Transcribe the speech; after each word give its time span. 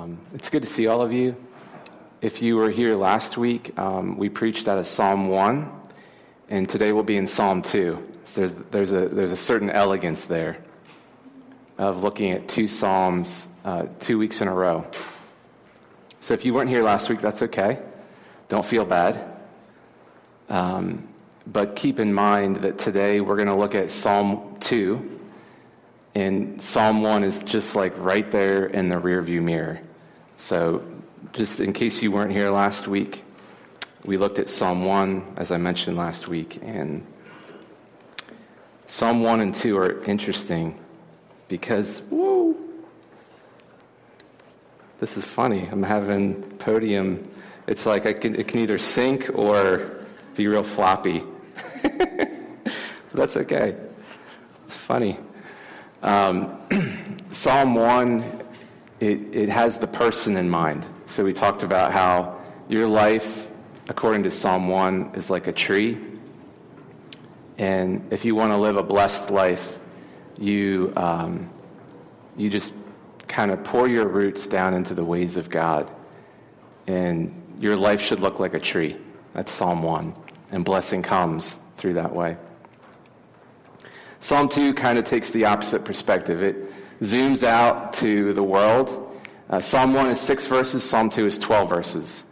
Um, 0.00 0.18
it's 0.32 0.48
good 0.48 0.62
to 0.62 0.68
see 0.68 0.86
all 0.86 1.02
of 1.02 1.12
you. 1.12 1.36
If 2.22 2.40
you 2.40 2.56
were 2.56 2.70
here 2.70 2.96
last 2.96 3.36
week, 3.36 3.78
um, 3.78 4.16
we 4.16 4.30
preached 4.30 4.66
out 4.66 4.78
of 4.78 4.86
Psalm 4.86 5.28
1, 5.28 5.70
and 6.48 6.66
today 6.66 6.92
we'll 6.92 7.02
be 7.02 7.18
in 7.18 7.26
Psalm 7.26 7.60
2. 7.60 8.12
So 8.24 8.40
there's, 8.40 8.52
there's, 8.70 8.92
a, 8.92 9.08
there's 9.14 9.32
a 9.32 9.36
certain 9.36 9.68
elegance 9.68 10.24
there 10.24 10.56
of 11.76 12.02
looking 12.02 12.30
at 12.30 12.48
two 12.48 12.66
Psalms 12.66 13.46
uh, 13.62 13.88
two 13.98 14.16
weeks 14.16 14.40
in 14.40 14.48
a 14.48 14.54
row. 14.54 14.86
So 16.20 16.32
if 16.32 16.46
you 16.46 16.54
weren't 16.54 16.70
here 16.70 16.82
last 16.82 17.10
week, 17.10 17.20
that's 17.20 17.42
okay. 17.42 17.78
Don't 18.48 18.64
feel 18.64 18.86
bad. 18.86 19.22
Um, 20.48 21.12
but 21.46 21.76
keep 21.76 22.00
in 22.00 22.14
mind 22.14 22.56
that 22.56 22.78
today 22.78 23.20
we're 23.20 23.36
going 23.36 23.48
to 23.48 23.54
look 23.54 23.74
at 23.74 23.90
Psalm 23.90 24.56
2 24.60 25.18
and 26.14 26.60
Psalm 26.60 27.02
1 27.02 27.22
is 27.22 27.42
just 27.42 27.76
like 27.76 27.92
right 27.98 28.28
there 28.30 28.64
in 28.64 28.88
the 28.88 28.96
rearview 28.96 29.42
mirror. 29.42 29.80
So, 30.40 30.82
just 31.34 31.60
in 31.60 31.74
case 31.74 32.00
you 32.00 32.10
weren't 32.10 32.32
here 32.32 32.50
last 32.50 32.88
week, 32.88 33.24
we 34.06 34.16
looked 34.16 34.38
at 34.38 34.48
Psalm 34.48 34.86
1, 34.86 35.34
as 35.36 35.50
I 35.50 35.58
mentioned 35.58 35.98
last 35.98 36.28
week. 36.28 36.58
And 36.62 37.06
Psalm 38.86 39.22
1 39.22 39.40
and 39.40 39.54
2 39.54 39.76
are 39.76 40.02
interesting 40.04 40.80
because, 41.48 41.98
whoa, 42.08 42.56
this 44.98 45.18
is 45.18 45.26
funny. 45.26 45.68
I'm 45.70 45.82
having 45.82 46.42
podium. 46.56 47.30
It's 47.66 47.84
like 47.84 48.06
I 48.06 48.14
can, 48.14 48.34
it 48.34 48.48
can 48.48 48.60
either 48.60 48.78
sink 48.78 49.28
or 49.34 50.06
be 50.36 50.48
real 50.48 50.62
floppy. 50.62 51.22
that's 53.12 53.36
okay. 53.36 53.76
It's 54.64 54.74
funny. 54.74 55.18
Um, 56.02 57.18
Psalm 57.30 57.74
1, 57.74 58.40
it, 59.00 59.34
it 59.34 59.48
has 59.48 59.78
the 59.78 59.86
person 59.86 60.36
in 60.36 60.48
mind. 60.48 60.86
So 61.06 61.24
we 61.24 61.32
talked 61.32 61.62
about 61.62 61.92
how 61.92 62.38
your 62.68 62.86
life, 62.86 63.50
according 63.88 64.22
to 64.24 64.30
Psalm 64.30 64.68
1, 64.68 65.12
is 65.14 65.30
like 65.30 65.46
a 65.46 65.52
tree. 65.52 65.98
And 67.58 68.12
if 68.12 68.24
you 68.24 68.34
want 68.34 68.52
to 68.52 68.58
live 68.58 68.76
a 68.76 68.82
blessed 68.82 69.30
life, 69.30 69.78
you, 70.38 70.92
um, 70.96 71.50
you 72.36 72.50
just 72.50 72.72
kind 73.26 73.50
of 73.50 73.64
pour 73.64 73.88
your 73.88 74.06
roots 74.06 74.46
down 74.46 74.74
into 74.74 74.94
the 74.94 75.04
ways 75.04 75.36
of 75.36 75.48
God. 75.48 75.90
And 76.86 77.34
your 77.58 77.76
life 77.76 78.00
should 78.00 78.20
look 78.20 78.38
like 78.38 78.54
a 78.54 78.60
tree. 78.60 78.96
That's 79.32 79.50
Psalm 79.50 79.82
1. 79.82 80.14
And 80.52 80.64
blessing 80.64 81.02
comes 81.02 81.58
through 81.76 81.94
that 81.94 82.14
way. 82.14 82.36
Psalm 84.20 84.48
2 84.48 84.74
kind 84.74 84.98
of 84.98 85.04
takes 85.04 85.30
the 85.30 85.46
opposite 85.46 85.84
perspective. 85.84 86.42
It 86.42 86.70
zooms 87.00 87.42
out 87.42 87.92
to 87.94 88.32
the 88.32 88.42
world. 88.42 89.18
Uh, 89.48 89.60
Psalm 89.60 89.94
1 89.94 90.10
is 90.10 90.20
six 90.20 90.46
verses, 90.46 90.82
Psalm 90.82 91.10
2 91.10 91.26
is 91.26 91.38
12 91.38 91.68
verses. 91.68 92.24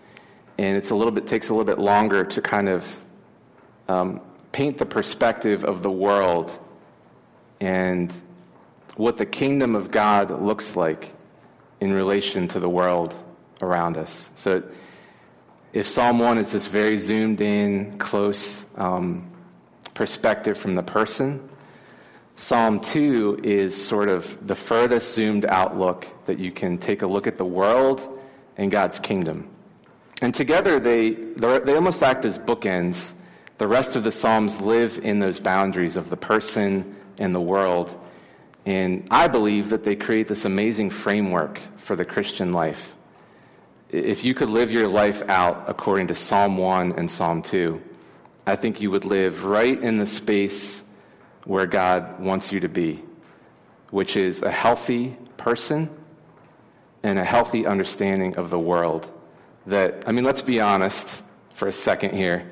And 0.59 0.77
it's 0.77 0.91
a 0.91 0.95
little 0.95 1.13
bit, 1.13 1.27
takes 1.27 1.49
a 1.49 1.53
little 1.53 1.65
bit 1.65 1.79
longer 1.79 2.25
to 2.25 2.43
kind 2.43 2.69
of 2.69 3.05
um, 3.89 4.21
paint 4.53 4.79
the 4.79 4.87
perspective 4.87 5.65
of 5.65 5.83
the 5.83 5.91
world 5.91 6.57
and 7.61 8.13
what 8.97 9.17
the 9.19 9.27
kingdom 9.27 9.75
of 9.75 9.91
God 9.91 10.43
looks 10.43 10.77
like 10.77 11.13
in 11.81 11.93
relation 11.93 12.49
to 12.49 12.61
the 12.61 12.69
world 12.69 13.15
around 13.63 13.97
us. 13.97 14.31
So 14.35 14.63
if 15.73 15.87
Psalm 15.87 16.19
1 16.19 16.39
is 16.39 16.53
this 16.53 16.67
very 16.67 16.99
zoomed 16.99 17.41
in, 17.41 17.99
close 17.99 18.67
um, 18.77 19.31
perspective 19.95 20.59
from 20.59 20.75
the 20.75 20.83
person, 20.83 21.49
Psalm 22.39 22.79
2 22.79 23.41
is 23.43 23.75
sort 23.75 24.09
of 24.09 24.47
the 24.47 24.55
furthest 24.55 25.13
zoomed 25.13 25.45
out 25.47 25.77
look 25.77 26.07
that 26.27 26.39
you 26.39 26.53
can 26.53 26.79
take 26.79 27.03
a 27.03 27.07
look 27.07 27.27
at 27.27 27.37
the 27.37 27.45
world 27.45 28.21
and 28.57 28.71
God's 28.71 29.01
kingdom. 29.01 29.51
And 30.23 30.33
together 30.33 30.79
they, 30.79 31.11
they 31.11 31.75
almost 31.75 32.01
act 32.01 32.25
as 32.25 32.39
bookends. 32.39 33.13
The 33.59 33.67
rest 33.67 33.97
of 33.97 34.05
the 34.05 34.13
Psalms 34.13 34.61
live 34.61 35.01
in 35.03 35.19
those 35.19 35.41
boundaries 35.41 35.97
of 35.97 36.11
the 36.11 36.17
person 36.17 36.95
and 37.19 37.35
the 37.35 37.41
world. 37.41 38.01
And 38.65 39.09
I 39.11 39.27
believe 39.27 39.71
that 39.71 39.83
they 39.83 39.97
create 39.97 40.29
this 40.29 40.45
amazing 40.45 40.91
framework 40.91 41.61
for 41.77 41.97
the 41.97 42.05
Christian 42.05 42.53
life. 42.53 42.95
If 43.91 44.23
you 44.23 44.33
could 44.33 44.49
live 44.49 44.71
your 44.71 44.87
life 44.87 45.25
out 45.29 45.65
according 45.67 46.07
to 46.07 46.15
Psalm 46.15 46.57
1 46.57 46.93
and 46.93 47.11
Psalm 47.11 47.43
2, 47.43 47.83
I 48.47 48.55
think 48.55 48.81
you 48.81 48.93
would 48.93 49.05
live 49.05 49.45
right 49.45 49.79
in 49.81 49.99
the 49.99 50.07
space 50.07 50.85
where 51.45 51.67
God 51.67 52.21
wants 52.21 52.53
you 52.53 52.61
to 52.61 52.69
be, 52.69 53.03
which 53.91 54.17
is 54.17 54.43
a 54.43 54.51
healthy 54.51 55.17
person 55.37 55.89
and 57.03 57.19
a 57.19 57.25
healthy 57.25 57.67
understanding 57.67 58.37
of 58.37 58.51
the 58.51 58.59
world. 58.59 59.11
That, 59.67 60.05
I 60.07 60.13
mean, 60.13 60.25
let's 60.25 60.43
be 60.43 60.61
honest 60.61 61.23
for 61.55 61.69
a 61.69 61.73
second 61.73 62.15
here. 62.15 62.51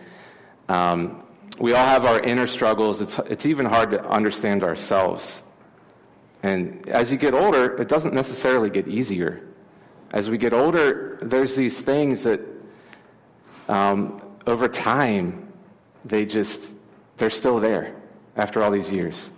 Um, 0.69 1.23
we 1.59 1.73
all 1.73 1.87
have 1.87 2.05
our 2.05 2.21
inner 2.21 2.47
struggles. 2.47 3.01
It's, 3.01 3.19
it's 3.27 3.47
even 3.47 3.67
hard 3.67 3.91
to 3.91 4.05
understand 4.09 4.63
ourselves. 4.63 5.43
And 6.43 6.89
as 6.89 7.11
you 7.11 7.17
get 7.17 7.35
older, 7.35 7.77
it 7.81 7.89
doesn't 7.89 8.15
necessarily 8.15 8.71
get 8.71 8.87
easier. 8.89 9.43
As 10.13 10.31
we 10.31 10.39
get 10.39 10.53
older, 10.53 11.19
there's 11.21 11.57
these 11.57 11.81
things 11.81 12.23
that 12.23 12.41
um, 13.69 14.23
over 14.47 14.69
time, 14.69 15.53
they 16.05 16.25
just, 16.25 16.77
they're 17.17 17.31
still 17.31 17.59
there 17.59 17.95
after 18.37 18.63
all 18.63 18.71
these 18.71 18.91
years. 18.91 19.31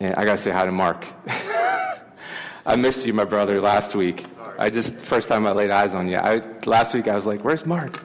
And 0.00 0.14
I 0.14 0.24
got 0.24 0.36
to 0.36 0.42
say 0.42 0.50
hi 0.50 0.66
to 0.66 0.72
Mark. 0.72 1.06
I 2.66 2.76
missed 2.76 3.06
you, 3.06 3.12
my 3.12 3.24
brother, 3.24 3.60
last 3.60 3.94
week. 3.94 4.26
I 4.58 4.70
just, 4.70 4.96
first 4.96 5.28
time 5.28 5.46
I 5.46 5.52
laid 5.52 5.70
eyes 5.70 5.94
on 5.94 6.08
you. 6.08 6.16
I, 6.16 6.42
last 6.64 6.94
week 6.94 7.08
I 7.08 7.14
was 7.14 7.26
like, 7.26 7.42
where's 7.42 7.66
Mark? 7.66 8.02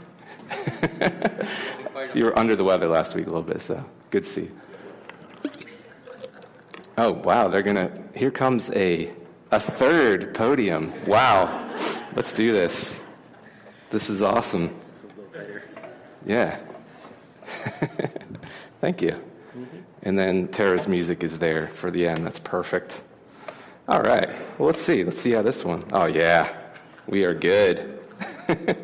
you 2.13 2.25
were 2.25 2.37
under 2.37 2.55
the 2.55 2.63
weather 2.63 2.87
last 2.87 3.15
week 3.15 3.25
a 3.25 3.29
little 3.29 3.43
bit, 3.43 3.61
so 3.61 3.83
good 4.09 4.23
to 4.23 4.29
see 4.29 4.41
you. 4.41 4.51
Oh, 6.97 7.13
wow, 7.13 7.47
they're 7.47 7.63
going 7.63 7.77
to, 7.77 7.91
here 8.13 8.31
comes 8.31 8.69
a, 8.71 9.11
a 9.51 9.59
third 9.59 10.33
podium. 10.33 10.93
Wow, 11.07 11.73
let's 12.15 12.31
do 12.31 12.51
this. 12.51 12.99
This 13.89 14.09
is 14.09 14.21
awesome. 14.21 14.77
Yeah. 16.25 16.59
Thank 18.81 19.01
you. 19.01 19.15
And 20.03 20.17
then 20.17 20.47
Tara's 20.47 20.87
music 20.87 21.23
is 21.23 21.37
there 21.37 21.67
for 21.67 21.91
the 21.91 22.07
end. 22.07 22.25
That's 22.25 22.39
perfect. 22.39 23.03
All 23.87 24.01
right. 24.01 24.29
Well, 24.57 24.67
let's 24.67 24.81
see. 24.81 25.03
Let's 25.03 25.21
see 25.21 25.31
how 25.31 25.41
this 25.41 25.63
one. 25.63 25.83
Oh, 25.91 26.05
yeah. 26.05 26.55
We 27.07 27.23
are 27.23 27.33
good. 27.33 27.99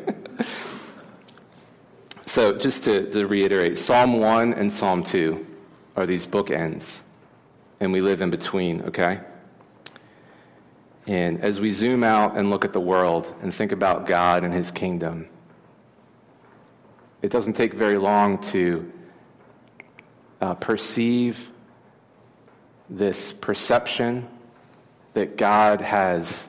so, 2.26 2.56
just 2.56 2.84
to, 2.84 3.10
to 3.10 3.26
reiterate 3.26 3.78
Psalm 3.78 4.20
1 4.20 4.54
and 4.54 4.72
Psalm 4.72 5.02
2 5.02 5.46
are 5.96 6.06
these 6.06 6.26
bookends, 6.26 7.00
and 7.80 7.92
we 7.92 8.00
live 8.00 8.20
in 8.20 8.30
between, 8.30 8.82
okay? 8.82 9.20
And 11.06 11.42
as 11.42 11.58
we 11.58 11.72
zoom 11.72 12.04
out 12.04 12.36
and 12.36 12.50
look 12.50 12.64
at 12.64 12.72
the 12.72 12.80
world 12.80 13.34
and 13.42 13.52
think 13.52 13.72
about 13.72 14.06
God 14.06 14.44
and 14.44 14.52
His 14.52 14.70
kingdom, 14.70 15.26
it 17.22 17.32
doesn't 17.32 17.54
take 17.54 17.74
very 17.74 17.98
long 17.98 18.38
to 18.52 18.92
uh, 20.40 20.54
perceive 20.54 21.50
this 22.88 23.32
perception 23.32 24.26
that 25.14 25.36
God 25.36 25.80
has 25.80 26.48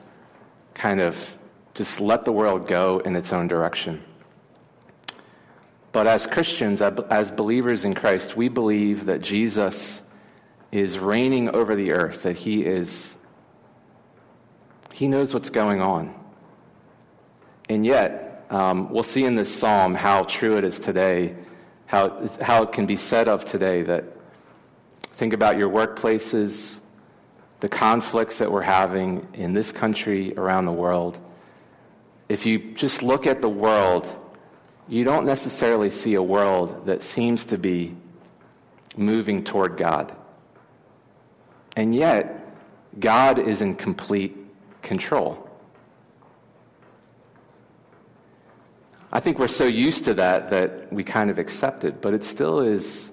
kind 0.74 1.00
of 1.00 1.36
just 1.74 2.00
let 2.00 2.24
the 2.24 2.32
world 2.32 2.66
go 2.66 2.98
in 3.00 3.16
its 3.16 3.32
own 3.32 3.48
direction. 3.48 4.02
But 5.92 6.06
as 6.06 6.24
Christians, 6.24 6.80
as 6.82 7.30
believers 7.30 7.84
in 7.84 7.94
Christ, 7.94 8.36
we 8.36 8.48
believe 8.48 9.06
that 9.06 9.22
Jesus 9.22 10.02
is 10.70 10.98
reigning 10.98 11.50
over 11.50 11.74
the 11.74 11.92
earth, 11.92 12.22
that 12.22 12.36
he 12.36 12.64
is, 12.64 13.12
he 14.94 15.08
knows 15.08 15.34
what's 15.34 15.50
going 15.50 15.80
on. 15.80 16.14
And 17.68 17.84
yet, 17.84 18.46
um, 18.50 18.90
we'll 18.90 19.02
see 19.02 19.24
in 19.24 19.34
this 19.34 19.52
psalm 19.52 19.94
how 19.94 20.24
true 20.24 20.58
it 20.58 20.64
is 20.64 20.78
today 20.78 21.34
how, 21.90 22.24
how 22.40 22.62
it 22.62 22.70
can 22.70 22.86
be 22.86 22.94
said 22.94 23.26
of 23.26 23.44
today 23.44 23.82
that 23.82 24.04
think 25.14 25.32
about 25.32 25.58
your 25.58 25.68
workplaces, 25.68 26.78
the 27.58 27.68
conflicts 27.68 28.38
that 28.38 28.52
we're 28.52 28.62
having 28.62 29.26
in 29.34 29.54
this 29.54 29.72
country, 29.72 30.32
around 30.36 30.66
the 30.66 30.72
world. 30.72 31.18
If 32.28 32.46
you 32.46 32.60
just 32.74 33.02
look 33.02 33.26
at 33.26 33.40
the 33.40 33.48
world, 33.48 34.06
you 34.86 35.02
don't 35.02 35.26
necessarily 35.26 35.90
see 35.90 36.14
a 36.14 36.22
world 36.22 36.86
that 36.86 37.02
seems 37.02 37.46
to 37.46 37.58
be 37.58 37.96
moving 38.96 39.42
toward 39.42 39.76
God. 39.76 40.14
And 41.74 41.92
yet, 41.92 42.54
God 43.00 43.40
is 43.40 43.62
in 43.62 43.74
complete 43.74 44.36
control. 44.82 45.49
I 49.12 49.18
think 49.18 49.38
we're 49.38 49.48
so 49.48 49.64
used 49.64 50.04
to 50.04 50.14
that 50.14 50.50
that 50.50 50.92
we 50.92 51.02
kind 51.02 51.30
of 51.30 51.38
accept 51.38 51.84
it, 51.84 52.00
but 52.00 52.14
it 52.14 52.22
still 52.22 52.60
is, 52.60 53.10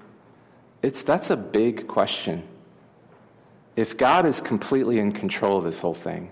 it's, 0.84 1.02
that's 1.02 1.32
a 1.32 1.36
big 1.38 1.88
question. 1.88 2.48
If 3.76 3.98
God 3.98 4.26
is 4.26 4.40
completely 4.40 5.00
in 5.00 5.12
control 5.12 5.58
of 5.58 5.64
this 5.64 5.80
whole 5.80 5.96
thing, 5.96 6.32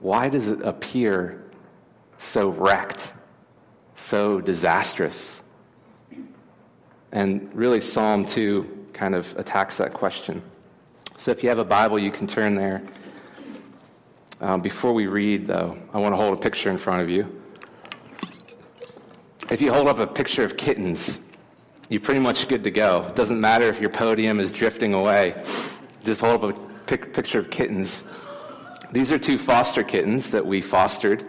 why 0.00 0.28
does 0.28 0.48
it 0.48 0.60
appear 0.62 1.50
so 2.18 2.48
wrecked, 2.48 3.12
so 3.94 4.40
disastrous? 4.40 5.42
And 7.10 7.54
really, 7.54 7.80
Psalm 7.80 8.26
2 8.26 8.88
kind 8.92 9.14
of 9.14 9.34
attacks 9.38 9.78
that 9.78 9.94
question. 9.94 10.42
So 11.16 11.30
if 11.30 11.42
you 11.42 11.48
have 11.48 11.58
a 11.58 11.64
Bible, 11.64 11.98
you 11.98 12.10
can 12.10 12.26
turn 12.26 12.54
there. 12.54 12.82
Um, 14.40 14.60
before 14.60 14.92
we 14.92 15.06
read, 15.06 15.46
though, 15.46 15.78
I 15.94 15.98
want 16.00 16.12
to 16.12 16.16
hold 16.16 16.34
a 16.34 16.40
picture 16.40 16.68
in 16.68 16.76
front 16.76 17.02
of 17.02 17.08
you. 17.08 17.41
If 19.52 19.60
you 19.60 19.70
hold 19.70 19.86
up 19.86 19.98
a 19.98 20.06
picture 20.06 20.44
of 20.44 20.56
kittens, 20.56 21.20
you're 21.90 22.00
pretty 22.00 22.20
much 22.20 22.48
good 22.48 22.64
to 22.64 22.70
go. 22.70 23.04
It 23.08 23.14
doesn't 23.14 23.38
matter 23.38 23.66
if 23.66 23.82
your 23.82 23.90
podium 23.90 24.40
is 24.40 24.50
drifting 24.50 24.94
away. 24.94 25.34
Just 26.04 26.22
hold 26.22 26.42
up 26.42 26.56
a 26.56 26.58
pic- 26.86 27.12
picture 27.12 27.38
of 27.38 27.50
kittens. 27.50 28.02
These 28.92 29.12
are 29.12 29.18
two 29.18 29.36
foster 29.36 29.82
kittens 29.82 30.30
that 30.30 30.46
we 30.46 30.62
fostered. 30.62 31.26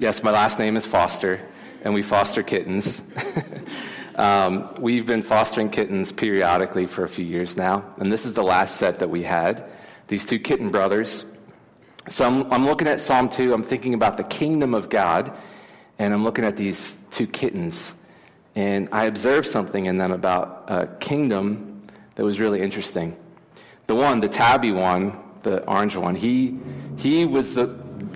Yes, 0.00 0.22
my 0.22 0.30
last 0.30 0.58
name 0.58 0.76
is 0.76 0.84
Foster, 0.84 1.40
and 1.80 1.94
we 1.94 2.02
foster 2.02 2.42
kittens. 2.42 3.00
um, 4.16 4.74
we've 4.78 5.06
been 5.06 5.22
fostering 5.22 5.70
kittens 5.70 6.12
periodically 6.12 6.84
for 6.84 7.04
a 7.04 7.08
few 7.08 7.24
years 7.24 7.56
now, 7.56 7.82
and 7.96 8.12
this 8.12 8.26
is 8.26 8.34
the 8.34 8.44
last 8.44 8.76
set 8.76 8.98
that 8.98 9.08
we 9.08 9.22
had. 9.22 9.64
These 10.08 10.26
two 10.26 10.38
kitten 10.38 10.70
brothers. 10.70 11.24
So 12.10 12.26
I'm, 12.26 12.52
I'm 12.52 12.66
looking 12.66 12.86
at 12.86 13.00
Psalm 13.00 13.30
2, 13.30 13.54
I'm 13.54 13.62
thinking 13.62 13.94
about 13.94 14.18
the 14.18 14.24
kingdom 14.24 14.74
of 14.74 14.90
God, 14.90 15.34
and 15.98 16.12
I'm 16.12 16.22
looking 16.22 16.44
at 16.44 16.58
these 16.58 16.98
two 17.12 17.26
kittens. 17.26 17.94
And 18.54 18.88
I 18.92 19.04
observed 19.04 19.46
something 19.48 19.86
in 19.86 19.98
them 19.98 20.12
about 20.12 20.64
a 20.68 20.86
kingdom 20.98 21.86
that 22.16 22.24
was 22.24 22.40
really 22.40 22.60
interesting. 22.60 23.16
The 23.86 23.94
one, 23.94 24.20
the 24.20 24.28
tabby 24.28 24.72
one, 24.72 25.18
the 25.42 25.64
orange 25.66 25.96
one, 25.96 26.14
he, 26.14 26.58
he 26.96 27.24
was 27.24 27.54
the, 27.54 27.66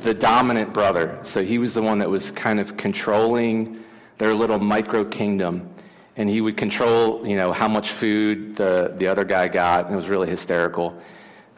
the 0.03 0.15
dominant 0.15 0.73
brother. 0.73 1.19
So 1.23 1.43
he 1.43 1.59
was 1.59 1.75
the 1.75 1.83
one 1.83 1.99
that 2.01 2.11
was 2.11 2.31
kind 2.31 2.61
of 2.61 2.77
controlling 2.77 3.83
their 4.19 4.35
little 4.35 4.59
micro 4.59 5.05
kingdom. 5.05 5.69
And 6.17 6.29
he 6.31 6.41
would 6.41 6.57
control, 6.57 7.27
you 7.27 7.37
know, 7.37 7.53
how 7.53 7.69
much 7.69 7.91
food 7.91 8.57
the, 8.57 8.95
the 8.97 9.07
other 9.07 9.25
guy 9.25 9.49
got. 9.49 9.87
And 9.87 9.95
it 9.95 9.97
was 9.97 10.09
really 10.09 10.29
hysterical. 10.29 10.99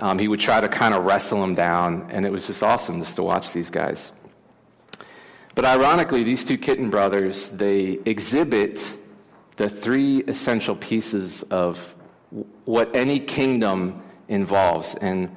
Um, 0.00 0.18
he 0.18 0.28
would 0.28 0.40
try 0.40 0.60
to 0.60 0.68
kind 0.68 0.94
of 0.94 1.04
wrestle 1.04 1.42
him 1.42 1.54
down. 1.54 2.08
And 2.10 2.24
it 2.24 2.30
was 2.30 2.46
just 2.46 2.62
awesome 2.62 3.00
just 3.00 3.16
to 3.16 3.22
watch 3.22 3.52
these 3.52 3.70
guys. 3.70 4.12
But 5.58 5.64
ironically, 5.64 6.22
these 6.22 6.44
two 6.44 6.56
kitten 6.56 6.88
brothers, 6.88 7.50
they 7.50 7.98
exhibit 8.04 8.96
the 9.56 9.68
three 9.68 10.22
essential 10.28 10.76
pieces 10.76 11.42
of 11.50 11.96
what 12.64 12.94
any 12.94 13.18
kingdom 13.18 14.00
involves. 14.28 14.94
And 14.94 15.34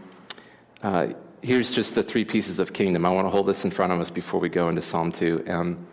uh, 0.84 1.08
here's 1.42 1.72
just 1.72 1.96
the 1.96 2.04
three 2.04 2.24
pieces 2.24 2.60
of 2.60 2.72
kingdom. 2.72 3.04
I 3.04 3.10
want 3.10 3.26
to 3.26 3.32
hold 3.32 3.48
this 3.48 3.66
in 3.66 3.72
front 3.72 3.94
of 3.94 4.00
us 4.00 4.12
before 4.12 4.40
we 4.40 4.48
go 4.48 4.70
into 4.70 4.84
Psalm 4.84 5.12
2. 5.12 5.46
Um, 5.48 5.88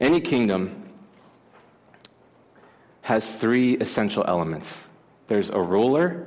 any 0.00 0.20
kingdom 0.20 0.82
has 3.02 3.32
three 3.32 3.76
essential 3.76 4.24
elements 4.26 4.88
there's 5.28 5.50
a 5.50 5.60
ruler. 5.60 6.26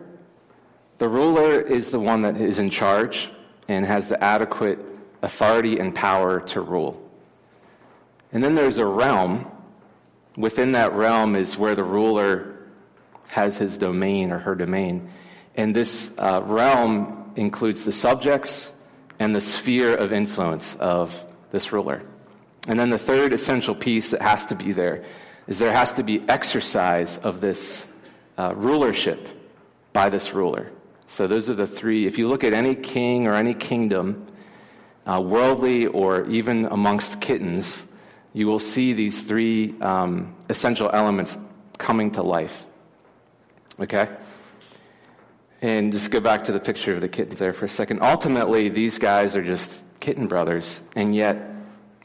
The 0.99 1.09
ruler 1.09 1.59
is 1.59 1.89
the 1.89 1.99
one 1.99 2.21
that 2.21 2.39
is 2.39 2.59
in 2.59 2.69
charge 2.69 3.29
and 3.67 3.85
has 3.85 4.07
the 4.07 4.23
adequate 4.23 4.79
authority 5.21 5.79
and 5.79 5.93
power 5.93 6.39
to 6.39 6.61
rule. 6.61 7.01
And 8.35 8.43
then 8.43 8.53
there's 8.53 8.79
a 8.79 8.85
realm. 8.85 9.49
Within 10.35 10.73
that 10.73 10.91
realm 10.91 11.37
is 11.37 11.57
where 11.57 11.73
the 11.73 11.85
ruler 11.85 12.57
has 13.29 13.55
his 13.55 13.77
domain 13.77 14.33
or 14.33 14.39
her 14.39 14.55
domain. 14.55 15.09
And 15.55 15.73
this 15.73 16.11
uh, 16.17 16.41
realm 16.43 17.31
includes 17.37 17.85
the 17.85 17.93
subjects 17.93 18.73
and 19.19 19.33
the 19.33 19.39
sphere 19.39 19.95
of 19.95 20.11
influence 20.11 20.75
of 20.81 21.25
this 21.51 21.71
ruler. 21.71 22.01
And 22.67 22.77
then 22.77 22.89
the 22.89 22.97
third 22.97 23.31
essential 23.31 23.73
piece 23.73 24.09
that 24.09 24.21
has 24.21 24.45
to 24.47 24.55
be 24.55 24.73
there 24.73 25.05
is 25.47 25.57
there 25.57 25.73
has 25.73 25.93
to 25.93 26.03
be 26.03 26.21
exercise 26.27 27.17
of 27.19 27.39
this 27.39 27.85
uh, 28.37 28.53
rulership 28.53 29.29
by 29.93 30.09
this 30.09 30.33
ruler. 30.33 30.73
So 31.07 31.25
those 31.25 31.49
are 31.49 31.53
the 31.53 31.67
three. 31.67 32.05
If 32.05 32.17
you 32.17 32.27
look 32.27 32.43
at 32.43 32.51
any 32.51 32.75
king 32.75 33.27
or 33.27 33.33
any 33.33 33.53
kingdom, 33.53 34.27
uh, 35.05 35.21
worldly 35.21 35.87
or 35.87 36.25
even 36.25 36.65
amongst 36.65 37.21
kittens, 37.21 37.87
you 38.35 38.47
will 38.47 38.59
see 38.59 38.91
these 38.91 39.21
three 39.21 39.73
um, 39.79 40.35
essential 40.49 40.91
elements 40.93 41.37
coming 41.77 42.11
to 42.11 42.21
life. 42.21 42.65
Okay? 43.79 44.09
And 45.61 45.93
just 45.93 46.11
go 46.11 46.19
back 46.19 46.43
to 46.43 46.51
the 46.51 46.59
picture 46.59 46.93
of 46.93 46.99
the 46.99 47.07
kittens 47.07 47.39
there 47.39 47.53
for 47.53 47.63
a 47.63 47.69
second. 47.69 48.01
Ultimately, 48.01 48.67
these 48.67 48.99
guys 48.99 49.37
are 49.37 49.43
just 49.43 49.83
kitten 50.01 50.27
brothers, 50.27 50.81
and 50.97 51.15
yet, 51.15 51.37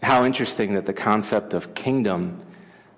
how 0.04 0.24
interesting 0.24 0.74
that 0.74 0.86
the 0.86 0.92
concept 0.92 1.52
of 1.52 1.74
kingdom 1.74 2.40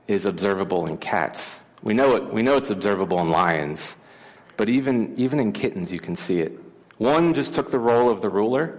is 0.09 0.27
observable 0.27 0.87
in 0.87 0.99
cats. 0.99 1.61
We 1.83 1.95
know, 1.95 2.17
it, 2.17 2.35
we 2.35 2.43
know 2.43 2.59
it's 2.59 2.71
observable 2.71 3.19
in 3.21 3.31
lions, 3.31 3.97
but 4.59 4.69
even, 4.69 5.15
even 5.19 5.41
in 5.41 5.53
kittens, 5.53 5.91
you 5.91 6.01
can 6.01 6.17
see 6.17 6.41
it. 6.41 6.53
One 6.99 7.33
just 7.33 7.55
took 7.55 7.71
the 7.71 7.79
role 7.79 8.11
of 8.11 8.21
the 8.21 8.29
ruler, 8.29 8.79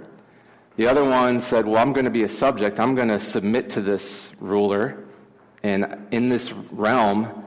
the 0.75 0.88
other 0.88 1.04
one 1.04 1.40
said, 1.42 1.66
Well, 1.66 1.78
I'm 1.78 1.94
going 1.94 2.06
to 2.06 2.12
be 2.12 2.24
a 2.24 2.30
subject. 2.30 2.80
I'm 2.80 2.96
going 2.96 3.10
to 3.10 3.20
submit 3.20 3.70
to 3.72 3.81
this 3.81 4.31
ruler. 4.40 5.04
And 5.62 6.08
in 6.12 6.30
this 6.30 6.52
realm, 6.52 7.46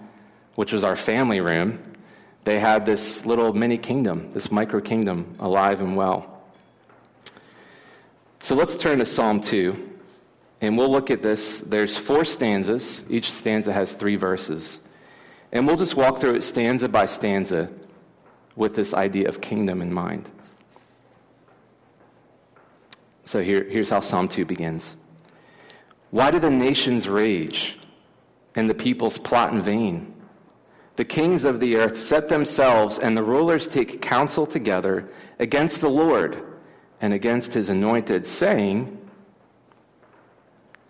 which 0.55 0.73
was 0.73 0.85
our 0.85 0.97
family 0.97 1.41
room, 1.41 1.81
they 2.45 2.59
had 2.59 2.87
this 2.87 3.27
little 3.27 3.53
mini 3.53 3.77
kingdom, 3.77 4.31
this 4.33 4.51
micro 4.51 4.81
kingdom, 4.81 5.35
alive 5.41 5.81
and 5.81 5.97
well. 5.97 6.45
So 8.39 8.55
let's 8.55 8.77
turn 8.77 9.01
to 9.01 9.05
Psalm 9.05 9.41
2, 9.41 9.99
and 10.61 10.79
we'll 10.79 10.91
look 10.91 11.11
at 11.11 11.21
this. 11.21 11.59
There's 11.59 11.97
four 11.97 12.25
stanzas, 12.25 13.05
each 13.11 13.33
stanza 13.33 13.73
has 13.73 13.93
three 13.93 14.15
verses. 14.15 14.79
And 15.51 15.67
we'll 15.67 15.77
just 15.77 15.97
walk 15.97 16.21
through 16.21 16.37
it 16.37 16.43
stanza 16.43 16.89
by 16.89 17.07
stanza 17.07 17.71
with 18.55 18.75
this 18.77 18.95
idea 18.95 19.29
of 19.29 19.41
kingdom 19.41 19.83
in 19.83 19.93
mind. 19.93 20.31
So 23.27 23.43
here, 23.43 23.65
here's 23.65 23.91
how 23.91 24.01
Psalm 24.01 24.29
2 24.29 24.47
begins 24.47 24.97
Why 26.11 26.31
do 26.31 26.39
the 26.39 26.51
nations 26.51 27.09
rage 27.09 27.77
and 28.55 28.71
the 28.71 28.75
peoples 28.75 29.19
plot 29.19 29.53
in 29.53 29.61
vain? 29.61 30.15
The 30.95 31.05
kings 31.05 31.45
of 31.45 31.61
the 31.61 31.77
earth 31.77 31.99
set 31.99 32.29
themselves, 32.29 32.99
and 32.99 33.15
the 33.15 33.23
rulers 33.23 33.69
take 33.69 34.01
counsel 34.01 34.47
together 34.47 35.11
against 35.39 35.83
the 35.83 35.91
Lord 35.91 36.43
and 37.03 37.13
against 37.13 37.53
his 37.53 37.69
anointed, 37.69 38.25
saying, 38.25 38.97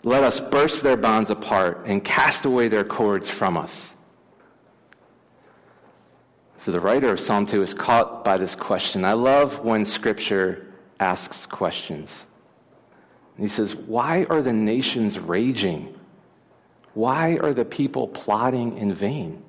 Let 0.04 0.22
us 0.22 0.38
burst 0.38 0.84
their 0.84 0.96
bonds 0.96 1.30
apart 1.30 1.86
and 1.86 2.04
cast 2.04 2.44
away 2.44 2.68
their 2.68 2.84
cords 2.84 3.28
from 3.28 3.56
us. 3.56 3.96
So 6.58 6.70
the 6.70 6.80
writer 6.80 7.10
of 7.10 7.18
Psalm 7.18 7.46
2 7.46 7.62
is 7.62 7.74
caught 7.74 8.24
by 8.24 8.36
this 8.36 8.54
question. 8.54 9.04
I 9.04 9.14
love 9.14 9.64
when 9.64 9.84
Scripture 9.84 10.65
asks 11.00 11.46
questions. 11.46 12.26
he 13.38 13.48
says, 13.48 13.74
Why 13.74 14.26
are 14.30 14.42
the 14.42 14.52
nations 14.52 15.18
raging? 15.18 15.94
Why 16.94 17.36
are 17.42 17.52
the 17.52 17.64
people 17.64 18.08
plotting 18.08 18.78
in 18.78 18.94
vain? 18.94 19.42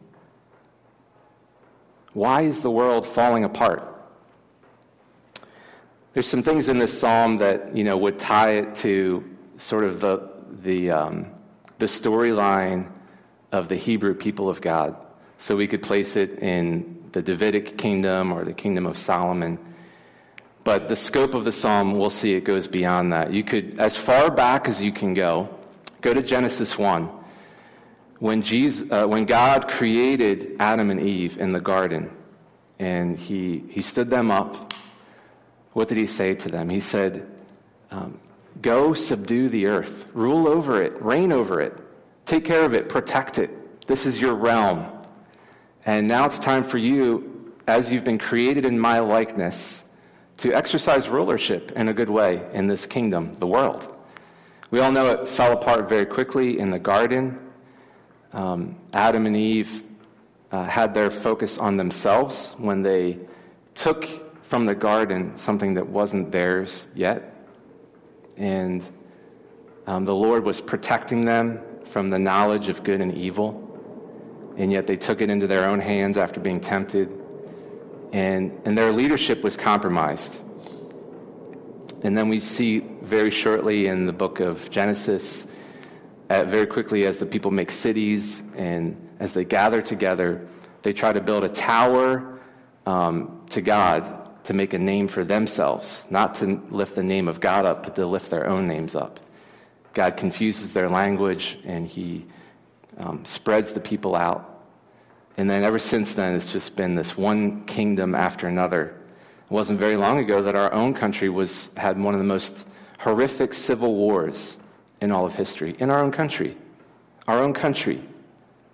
Why 2.14 2.42
is 2.42 2.62
the 2.62 2.72
world 2.72 3.08
falling 3.08 3.46
apart? 3.46 3.94
There's 6.14 6.28
some 6.28 6.44
things 6.44 6.68
in 6.68 6.80
this 6.80 6.98
psalm 6.98 7.38
that 7.38 7.78
you 7.78 7.84
know 7.84 7.96
would 7.96 8.18
tie 8.18 8.54
it 8.54 8.76
to 8.76 9.24
sort 9.58 9.84
of 9.84 10.02
the 10.02 10.28
the 10.64 10.92
um, 10.92 11.32
the 11.78 11.86
storyline 11.86 12.92
of 13.52 13.70
the 13.70 13.76
Hebrew 13.76 14.14
people 14.14 14.50
of 14.50 14.60
God. 14.60 14.96
So 15.38 15.56
we 15.56 15.68
could 15.68 15.82
place 15.82 16.16
it 16.16 16.40
in 16.40 17.04
the 17.12 17.22
Davidic 17.22 17.78
kingdom 17.78 18.32
or 18.32 18.44
the 18.44 18.54
kingdom 18.54 18.86
of 18.86 18.98
Solomon. 18.98 19.60
But 20.68 20.90
the 20.90 20.98
scope 20.98 21.34
of 21.34 21.46
the 21.46 21.54
psalm, 21.54 21.98
we'll 21.98 22.10
see 22.10 22.34
it 22.34 22.44
goes 22.44 22.68
beyond 22.68 23.14
that. 23.14 23.32
You 23.32 23.42
could, 23.42 23.80
as 23.80 23.96
far 23.96 24.30
back 24.30 24.68
as 24.68 24.82
you 24.82 24.92
can 24.92 25.14
go, 25.14 25.48
go 26.02 26.14
to 26.14 26.22
Genesis 26.22 26.78
1. 26.78 27.10
When, 28.20 28.42
Jesus, 28.42 28.92
uh, 28.92 29.06
when 29.08 29.24
God 29.24 29.70
created 29.70 30.58
Adam 30.60 30.90
and 30.90 31.00
Eve 31.00 31.38
in 31.38 31.54
the 31.54 31.62
garden, 31.62 32.12
and 32.80 33.18
he, 33.18 33.64
he 33.70 33.82
stood 33.82 34.10
them 34.10 34.30
up, 34.30 34.74
what 35.72 35.88
did 35.88 35.98
he 35.98 36.06
say 36.06 36.36
to 36.36 36.50
them? 36.50 36.68
He 36.68 36.82
said, 36.82 37.26
um, 37.90 38.20
Go 38.62 38.94
subdue 38.94 39.48
the 39.48 39.68
earth, 39.68 40.06
rule 40.14 40.50
over 40.50 40.84
it, 40.84 41.02
reign 41.02 41.32
over 41.32 41.62
it, 41.62 41.78
take 42.26 42.44
care 42.44 42.66
of 42.66 42.74
it, 42.74 42.90
protect 42.90 43.40
it. 43.40 43.88
This 43.88 44.06
is 44.06 44.20
your 44.20 44.36
realm. 44.36 44.86
And 45.86 46.10
now 46.10 46.26
it's 46.26 46.40
time 46.40 46.64
for 46.64 46.78
you, 46.78 47.54
as 47.68 47.90
you've 47.90 48.04
been 48.04 48.20
created 48.20 48.66
in 48.66 48.78
my 48.78 49.00
likeness, 49.00 49.86
to 50.38 50.54
exercise 50.54 51.10
rulership 51.10 51.72
in 51.74 51.90
a 51.90 51.94
good 51.94 52.10
way 52.10 52.48
in 52.54 52.68
this 52.68 52.86
kingdom, 52.86 53.36
the 53.40 53.48
world. 53.48 53.96
We 54.70 54.80
all 54.80 54.92
know 54.92 55.08
it 55.08 55.28
fell 55.28 55.54
apart 55.54 55.90
very 55.90 56.06
quickly 56.06 56.60
in 56.60 56.70
the 56.70 56.80
garden. 56.80 57.40
Um, 58.34 58.78
Adam 58.94 59.26
and 59.26 59.36
Eve 59.36 59.84
uh, 60.52 60.64
had 60.66 60.94
their 60.94 61.10
focus 61.10 61.58
on 61.58 61.78
themselves 61.78 62.54
when 62.58 62.84
they 62.84 63.18
took 63.76 64.06
from 64.44 64.66
the 64.66 64.76
garden 64.76 65.38
something 65.38 65.74
that 65.74 65.88
wasn't 65.88 66.32
theirs 66.32 66.88
yet. 66.96 67.34
and 68.38 68.86
um, 69.88 70.04
the 70.04 70.14
Lord 70.14 70.44
was 70.44 70.60
protecting 70.60 71.26
them 71.26 71.62
from 71.86 72.10
the 72.10 72.20
knowledge 72.20 72.68
of 72.68 72.84
good 72.84 73.00
and 73.00 73.16
evil, 73.16 73.64
and 74.58 74.72
yet 74.72 74.86
they 74.86 74.98
took 74.98 75.22
it 75.22 75.30
into 75.30 75.48
their 75.48 75.64
own 75.64 75.80
hands 75.80 76.18
after 76.18 76.42
being 76.42 76.60
tempted, 76.60 77.10
and, 78.14 78.60
and 78.66 78.78
their 78.78 78.92
leadership 78.92 79.44
was 79.44 79.56
compromised. 79.56 80.42
And 82.04 82.18
then 82.18 82.30
we 82.30 82.40
see 82.40 82.80
very 83.02 83.32
shortly 83.32 83.88
in 83.88 84.06
the 84.06 84.14
book 84.14 84.40
of 84.40 84.70
Genesis, 84.70 85.46
uh, 86.30 86.44
very 86.44 86.68
quickly 86.68 87.06
as 87.06 87.20
the 87.20 87.26
people 87.26 87.52
make 87.52 87.72
cities 87.72 88.44
and 88.56 89.10
as 89.20 89.34
they 89.34 89.44
gather 89.44 89.82
together, 89.82 90.48
they 90.84 90.94
try 90.94 91.12
to 91.12 91.22
build 91.22 91.44
a 91.44 91.50
tower 91.50 92.40
um, 92.86 93.46
to 93.50 93.62
God 93.62 94.46
to 94.46 94.54
make 94.54 94.74
a 94.74 94.80
name 94.80 95.08
for 95.08 95.26
themselves, 95.26 96.06
not 96.10 96.36
to 96.36 96.62
lift 96.70 96.96
the 96.96 97.04
name 97.04 97.28
of 97.28 97.42
God 97.42 97.66
up, 97.66 97.84
but 97.84 97.96
to 97.96 98.08
lift 98.08 98.30
their 98.30 98.48
own 98.48 98.68
names 98.68 98.96
up. 98.96 99.20
God 99.94 100.16
confuses 100.16 100.72
their 100.72 100.90
language 100.90 101.58
and 101.66 101.88
he 101.88 102.26
um, 102.98 103.26
spreads 103.26 103.74
the 103.74 103.80
people 103.80 104.16
out. 104.16 104.57
And 105.38 105.50
then 105.50 105.64
ever 105.64 105.80
since 105.80 106.14
then, 106.14 106.36
it's 106.36 106.52
just 106.52 106.76
been 106.76 106.96
this 106.96 107.16
one 107.16 107.64
kingdom 107.66 108.16
after 108.16 108.48
another. 108.48 108.96
It 109.46 109.52
wasn't 109.52 109.80
very 109.80 109.96
long 109.96 110.18
ago 110.18 110.42
that 110.42 110.56
our 110.56 110.74
own 110.74 110.94
country 110.94 111.30
was, 111.30 111.70
had 111.78 112.00
one 112.00 112.14
of 112.14 112.20
the 112.20 112.26
most 112.26 112.66
horrific 113.00 113.54
civil 113.54 113.94
wars 113.94 114.58
in 115.00 115.12
all 115.12 115.26
of 115.26 115.36
history. 115.36 115.76
In 115.80 115.90
our 115.90 116.04
own 116.04 116.12
country. 116.12 116.58
Our 117.28 117.40
own 117.40 117.54
country. 117.54 118.04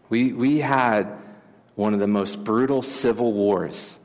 We, 0.10 0.32
we 0.32 0.60
had 0.60 1.08
one 1.76 1.94
of 1.94 2.00
the 2.00 2.08
most 2.08 2.44
brutal 2.44 2.82
civil 2.82 3.34
wars 3.34 3.98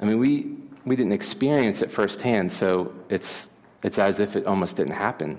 I 0.00 0.04
mean, 0.04 0.18
we, 0.18 0.56
we 0.84 0.96
didn't 0.96 1.12
experience 1.12 1.82
it 1.82 1.90
firsthand, 1.90 2.52
so 2.52 2.92
it's, 3.08 3.48
it's 3.82 3.98
as 3.98 4.20
if 4.20 4.36
it 4.36 4.46
almost 4.46 4.76
didn't 4.76 4.94
happen. 4.94 5.38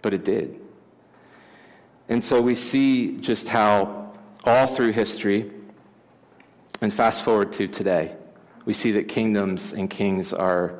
But 0.00 0.14
it 0.14 0.24
did. 0.24 0.60
And 2.08 2.22
so 2.22 2.40
we 2.40 2.54
see 2.54 3.18
just 3.18 3.48
how 3.48 4.07
all 4.44 4.66
through 4.66 4.92
history, 4.92 5.50
and 6.80 6.92
fast 6.92 7.22
forward 7.22 7.52
to 7.54 7.68
today, 7.68 8.14
we 8.64 8.72
see 8.72 8.92
that 8.92 9.08
kingdoms 9.08 9.72
and 9.72 9.90
kings 9.90 10.32
are 10.32 10.78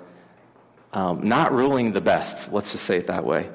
um, 0.92 1.26
not 1.26 1.52
ruling 1.52 1.92
the 1.92 2.00
best. 2.00 2.52
Let's 2.52 2.72
just 2.72 2.84
say 2.84 2.96
it 2.96 3.06
that 3.08 3.24
way. 3.24 3.50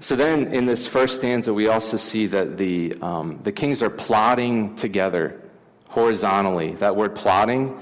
So 0.00 0.14
then, 0.14 0.52
in 0.52 0.66
this 0.66 0.86
first 0.86 1.16
stanza, 1.16 1.54
we 1.54 1.68
also 1.68 1.96
see 1.96 2.26
that 2.26 2.58
the, 2.58 2.94
um, 3.00 3.40
the 3.42 3.52
kings 3.52 3.80
are 3.80 3.88
plotting 3.88 4.76
together 4.76 5.40
horizontally. 5.88 6.72
That 6.74 6.96
word 6.96 7.14
plotting 7.14 7.80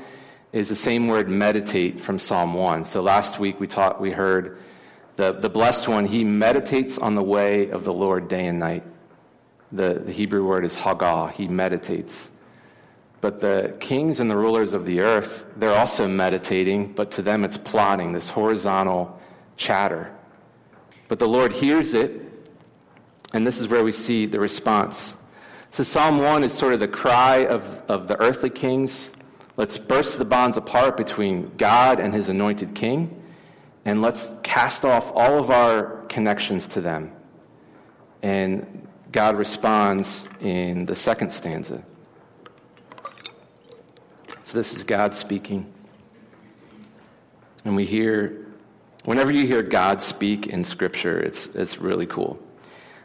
is 0.52 0.68
the 0.68 0.76
same 0.76 1.08
word 1.08 1.28
meditate 1.28 1.98
from 1.98 2.20
Psalm 2.20 2.54
1. 2.54 2.84
So 2.84 3.02
last 3.02 3.40
week 3.40 3.58
we 3.58 3.66
taught, 3.66 4.00
we 4.00 4.12
heard 4.12 4.60
the, 5.16 5.32
the 5.32 5.48
blessed 5.48 5.88
one, 5.88 6.04
he 6.04 6.22
meditates 6.22 6.98
on 6.98 7.16
the 7.16 7.22
way 7.22 7.70
of 7.70 7.84
the 7.84 7.92
Lord 7.92 8.28
day 8.28 8.46
and 8.46 8.60
night. 8.60 8.84
The, 9.72 10.02
the 10.04 10.12
Hebrew 10.12 10.46
word 10.46 10.64
is 10.64 10.76
hagah, 10.76 11.32
he 11.32 11.48
meditates. 11.48 12.30
But 13.20 13.40
the 13.40 13.74
kings 13.80 14.20
and 14.20 14.30
the 14.30 14.36
rulers 14.36 14.74
of 14.74 14.84
the 14.84 15.00
earth, 15.00 15.44
they're 15.56 15.74
also 15.74 16.06
meditating, 16.06 16.92
but 16.92 17.10
to 17.12 17.22
them 17.22 17.42
it's 17.42 17.56
plotting, 17.56 18.12
this 18.12 18.28
horizontal 18.28 19.18
chatter. 19.56 20.14
But 21.08 21.18
the 21.18 21.28
Lord 21.28 21.52
hears 21.52 21.94
it, 21.94 22.20
and 23.32 23.46
this 23.46 23.60
is 23.60 23.68
where 23.68 23.82
we 23.82 23.92
see 23.92 24.26
the 24.26 24.38
response. 24.38 25.14
So 25.70 25.82
Psalm 25.82 26.18
1 26.18 26.44
is 26.44 26.52
sort 26.52 26.74
of 26.74 26.80
the 26.80 26.88
cry 26.88 27.46
of, 27.46 27.64
of 27.88 28.06
the 28.08 28.20
earthly 28.20 28.50
kings. 28.50 29.10
Let's 29.56 29.78
burst 29.78 30.18
the 30.18 30.24
bonds 30.24 30.56
apart 30.56 30.96
between 30.96 31.50
God 31.56 32.00
and 32.00 32.12
his 32.12 32.28
anointed 32.28 32.74
king, 32.74 33.22
and 33.84 34.02
let's 34.02 34.30
cast 34.42 34.84
off 34.84 35.10
all 35.14 35.38
of 35.38 35.50
our 35.50 36.04
connections 36.08 36.68
to 36.68 36.80
them. 36.80 37.10
And 38.22 38.86
God 39.14 39.36
responds 39.36 40.28
in 40.40 40.86
the 40.86 40.96
second 40.96 41.30
stanza. 41.30 41.84
So 44.42 44.58
this 44.58 44.74
is 44.74 44.82
God 44.82 45.14
speaking. 45.14 45.72
And 47.64 47.76
we 47.76 47.84
hear, 47.84 48.44
whenever 49.04 49.30
you 49.30 49.46
hear 49.46 49.62
God 49.62 50.02
speak 50.02 50.48
in 50.48 50.64
Scripture, 50.64 51.20
it's, 51.20 51.46
it's 51.46 51.78
really 51.78 52.06
cool. 52.06 52.40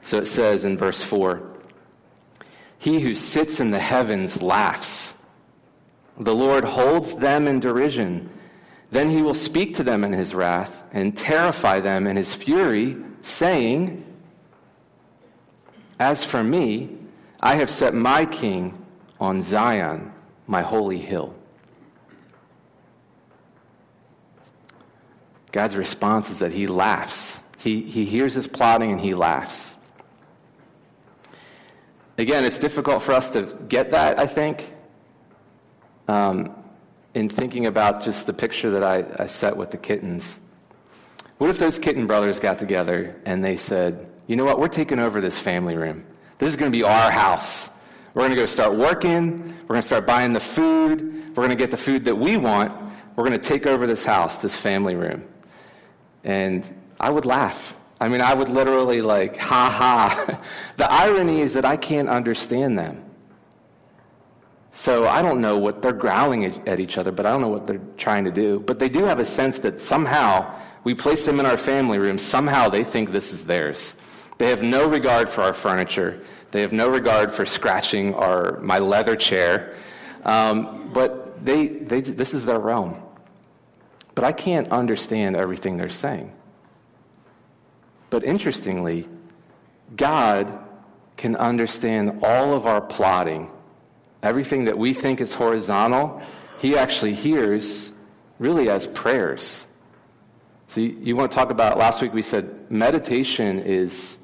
So 0.01 0.17
it 0.17 0.25
says 0.25 0.65
in 0.65 0.79
verse 0.79 1.03
4 1.03 1.47
he 2.79 2.99
who 2.99 3.13
sits 3.13 3.59
in 3.59 3.69
the 3.69 3.77
heavens 3.77 4.41
laughs. 4.41 5.13
The 6.19 6.33
Lord 6.33 6.63
holds 6.63 7.13
them 7.13 7.47
in 7.47 7.59
derision. 7.59 8.31
Then 8.89 9.09
he 9.09 9.21
will 9.21 9.35
speak 9.35 9.75
to 9.75 9.83
them 9.83 10.03
in 10.03 10.13
his 10.13 10.33
wrath 10.33 10.81
and 10.91 11.15
terrify 11.15 11.81
them 11.81 12.07
in 12.07 12.15
his 12.15 12.33
fury, 12.33 12.97
saying, 13.21 14.08
As 15.99 16.23
for 16.23 16.43
me, 16.43 16.97
I 17.41 17.55
have 17.55 17.69
set 17.69 17.93
my 17.93 18.25
king 18.25 18.85
on 19.19 19.41
Zion, 19.41 20.13
my 20.47 20.61
holy 20.61 20.97
hill. 20.97 21.35
God's 25.51 25.75
response 25.75 26.29
is 26.29 26.39
that 26.39 26.51
he 26.51 26.67
laughs. 26.67 27.39
He, 27.57 27.81
he 27.81 28.05
hears 28.05 28.33
his 28.33 28.47
plotting 28.47 28.91
and 28.91 29.01
he 29.01 29.13
laughs. 29.13 29.75
Again, 32.17 32.45
it's 32.45 32.57
difficult 32.57 33.01
for 33.01 33.13
us 33.13 33.29
to 33.31 33.57
get 33.67 33.91
that, 33.91 34.19
I 34.19 34.27
think, 34.27 34.73
um, 36.07 36.53
in 37.13 37.29
thinking 37.29 37.65
about 37.65 38.03
just 38.03 38.25
the 38.25 38.33
picture 38.33 38.71
that 38.71 38.83
I, 38.83 39.05
I 39.23 39.25
set 39.25 39.55
with 39.55 39.71
the 39.71 39.77
kittens. 39.77 40.39
What 41.37 41.49
if 41.49 41.57
those 41.57 41.79
kitten 41.79 42.07
brothers 42.07 42.39
got 42.39 42.59
together 42.59 43.19
and 43.25 43.43
they 43.43 43.55
said, 43.55 44.09
you 44.29 44.35
know 44.35 44.45
what, 44.45 44.59
we're 44.59 44.67
taking 44.67 44.99
over 44.99 45.21
this 45.21 45.39
family 45.39 45.75
room. 45.75 46.05
This 46.37 46.51
is 46.51 46.55
going 46.55 46.71
to 46.71 46.77
be 46.77 46.83
our 46.83 47.09
house. 47.09 47.71
We're 48.13 48.21
going 48.21 48.29
to 48.29 48.35
go 48.35 48.45
start 48.45 48.75
working. 48.75 49.39
We're 49.63 49.73
going 49.73 49.81
to 49.81 49.87
start 49.87 50.05
buying 50.05 50.33
the 50.33 50.39
food. 50.39 51.29
We're 51.29 51.43
going 51.43 51.49
to 51.49 51.55
get 51.55 51.71
the 51.71 51.77
food 51.77 52.05
that 52.05 52.15
we 52.15 52.37
want. 52.37 52.71
We're 53.15 53.25
going 53.25 53.39
to 53.39 53.47
take 53.47 53.65
over 53.65 53.87
this 53.87 54.05
house, 54.05 54.37
this 54.37 54.55
family 54.55 54.93
room. 54.93 55.27
And 56.23 56.63
I 56.99 57.09
would 57.09 57.25
laugh. 57.25 57.75
I 57.99 58.07
mean, 58.07 58.21
I 58.21 58.35
would 58.35 58.49
literally 58.49 59.01
like, 59.01 59.35
ha 59.51 59.67
ha. 59.67 60.41
the 60.77 60.89
irony 60.91 61.41
is 61.41 61.53
that 61.53 61.65
I 61.65 61.75
can't 61.75 62.07
understand 62.07 62.77
them. 62.77 63.03
So 64.73 65.07
I 65.07 65.23
don't 65.23 65.41
know 65.41 65.57
what 65.57 65.81
they're 65.81 65.91
growling 65.91 66.45
at 66.67 66.79
each 66.79 66.99
other, 66.99 67.11
but 67.11 67.25
I 67.25 67.31
don't 67.31 67.41
know 67.41 67.49
what 67.49 67.65
they're 67.65 67.81
trying 67.97 68.25
to 68.25 68.31
do. 68.31 68.59
But 68.59 68.77
they 68.77 68.89
do 68.89 69.05
have 69.05 69.17
a 69.17 69.25
sense 69.25 69.57
that 69.59 69.81
somehow 69.81 70.55
we 70.83 70.93
place 70.93 71.25
them 71.25 71.39
in 71.39 71.47
our 71.47 71.57
family 71.57 71.97
room. 71.97 72.19
Somehow 72.19 72.69
they 72.69 72.83
think 72.83 73.11
this 73.11 73.33
is 73.33 73.45
theirs. 73.45 73.95
They 74.39 74.49
have 74.49 74.63
no 74.63 74.87
regard 74.89 75.29
for 75.29 75.41
our 75.41 75.53
furniture. 75.53 76.21
They 76.51 76.61
have 76.61 76.71
no 76.71 76.89
regard 76.89 77.31
for 77.31 77.45
scratching 77.45 78.15
our, 78.15 78.57
my 78.61 78.79
leather 78.79 79.15
chair. 79.15 79.75
Um, 80.23 80.91
but 80.93 81.45
they, 81.45 81.67
they, 81.67 82.01
this 82.01 82.33
is 82.33 82.45
their 82.45 82.57
realm. 82.57 83.01
But 84.15 84.23
I 84.23 84.31
can't 84.31 84.69
understand 84.69 85.35
everything 85.35 85.77
they're 85.77 85.89
saying. 85.89 86.33
But 88.09 88.23
interestingly, 88.23 89.07
God 89.95 90.57
can 91.17 91.35
understand 91.35 92.21
all 92.23 92.53
of 92.53 92.65
our 92.65 92.81
plotting. 92.81 93.51
Everything 94.23 94.65
that 94.65 94.77
we 94.77 94.93
think 94.93 95.19
is 95.19 95.33
horizontal, 95.33 96.21
He 96.59 96.77
actually 96.77 97.13
hears 97.13 97.91
really 98.39 98.69
as 98.69 98.87
prayers. 98.87 99.67
So 100.69 100.79
you, 100.79 100.97
you 101.01 101.15
want 101.17 101.29
to 101.29 101.35
talk 101.35 101.49
about, 101.49 101.77
last 101.77 102.01
week 102.01 102.13
we 102.13 102.21
said 102.21 102.71
meditation 102.71 103.61
is, 103.61 104.17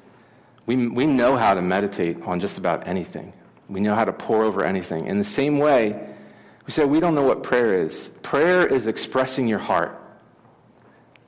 we, 0.66 0.88
we 0.88 1.06
know 1.06 1.36
how 1.36 1.54
to 1.54 1.62
meditate 1.62 2.20
on 2.22 2.40
just 2.40 2.58
about 2.58 2.86
anything. 2.86 3.32
We 3.68 3.80
know 3.80 3.94
how 3.94 4.04
to 4.04 4.12
pore 4.12 4.44
over 4.44 4.64
anything. 4.64 5.06
In 5.06 5.18
the 5.18 5.24
same 5.24 5.58
way, 5.58 6.08
we 6.66 6.72
say 6.72 6.84
we 6.84 7.00
don't 7.00 7.14
know 7.14 7.22
what 7.22 7.42
prayer 7.42 7.80
is. 7.80 8.08
Prayer 8.22 8.66
is 8.66 8.86
expressing 8.86 9.46
your 9.46 9.60
heart. 9.60 10.02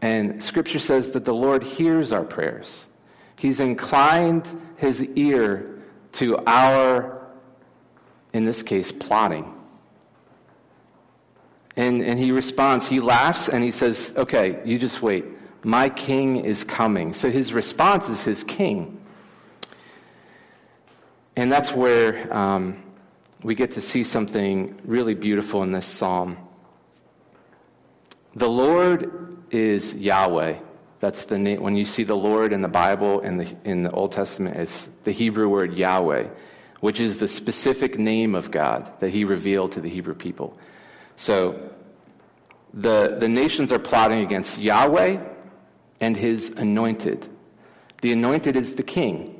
And 0.02 0.42
Scripture 0.42 0.78
says 0.78 1.12
that 1.12 1.24
the 1.24 1.34
Lord 1.34 1.62
hears 1.62 2.12
our 2.12 2.24
prayers. 2.24 2.86
He's 3.38 3.60
inclined 3.60 4.48
his 4.76 5.02
ear 5.10 5.80
to 6.12 6.38
our, 6.46 7.26
in 8.32 8.44
this 8.44 8.62
case, 8.62 8.90
plotting. 8.90 9.54
And, 11.76 12.02
and 12.02 12.18
he 12.18 12.32
responds, 12.32 12.88
he 12.88 12.98
laughs 12.98 13.48
and 13.48 13.62
he 13.62 13.70
says, 13.70 14.12
Okay, 14.16 14.60
you 14.64 14.78
just 14.78 15.00
wait. 15.00 15.24
My 15.62 15.88
king 15.88 16.44
is 16.44 16.64
coming. 16.64 17.12
So 17.12 17.30
his 17.30 17.52
response 17.52 18.08
is 18.08 18.22
his 18.22 18.42
king. 18.42 18.97
And 21.38 21.52
that's 21.52 21.72
where 21.72 22.36
um, 22.36 22.82
we 23.44 23.54
get 23.54 23.70
to 23.72 23.80
see 23.80 24.02
something 24.02 24.76
really 24.82 25.14
beautiful 25.14 25.62
in 25.62 25.70
this 25.70 25.86
psalm. 25.86 26.36
The 28.34 28.48
Lord 28.48 29.38
is 29.52 29.94
Yahweh. 29.94 30.58
That's 30.98 31.26
the 31.26 31.38
name. 31.38 31.62
When 31.62 31.76
you 31.76 31.84
see 31.84 32.02
the 32.02 32.16
Lord 32.16 32.52
in 32.52 32.60
the 32.60 32.66
Bible 32.66 33.20
in 33.20 33.36
the, 33.36 33.56
in 33.62 33.84
the 33.84 33.90
Old 33.92 34.10
Testament, 34.10 34.56
it's 34.56 34.88
the 35.04 35.12
Hebrew 35.12 35.48
word 35.48 35.76
Yahweh, 35.76 36.26
which 36.80 36.98
is 36.98 37.18
the 37.18 37.28
specific 37.28 38.00
name 38.00 38.34
of 38.34 38.50
God 38.50 38.90
that 38.98 39.10
he 39.10 39.22
revealed 39.22 39.70
to 39.72 39.80
the 39.80 39.88
Hebrew 39.88 40.14
people. 40.14 40.56
So 41.14 41.70
the, 42.74 43.16
the 43.16 43.28
nations 43.28 43.70
are 43.70 43.78
plotting 43.78 44.24
against 44.24 44.58
Yahweh, 44.58 45.20
and 46.00 46.16
his 46.16 46.48
anointed. 46.50 47.28
The 48.02 48.10
anointed 48.10 48.56
is 48.56 48.74
the 48.74 48.82
king, 48.82 49.37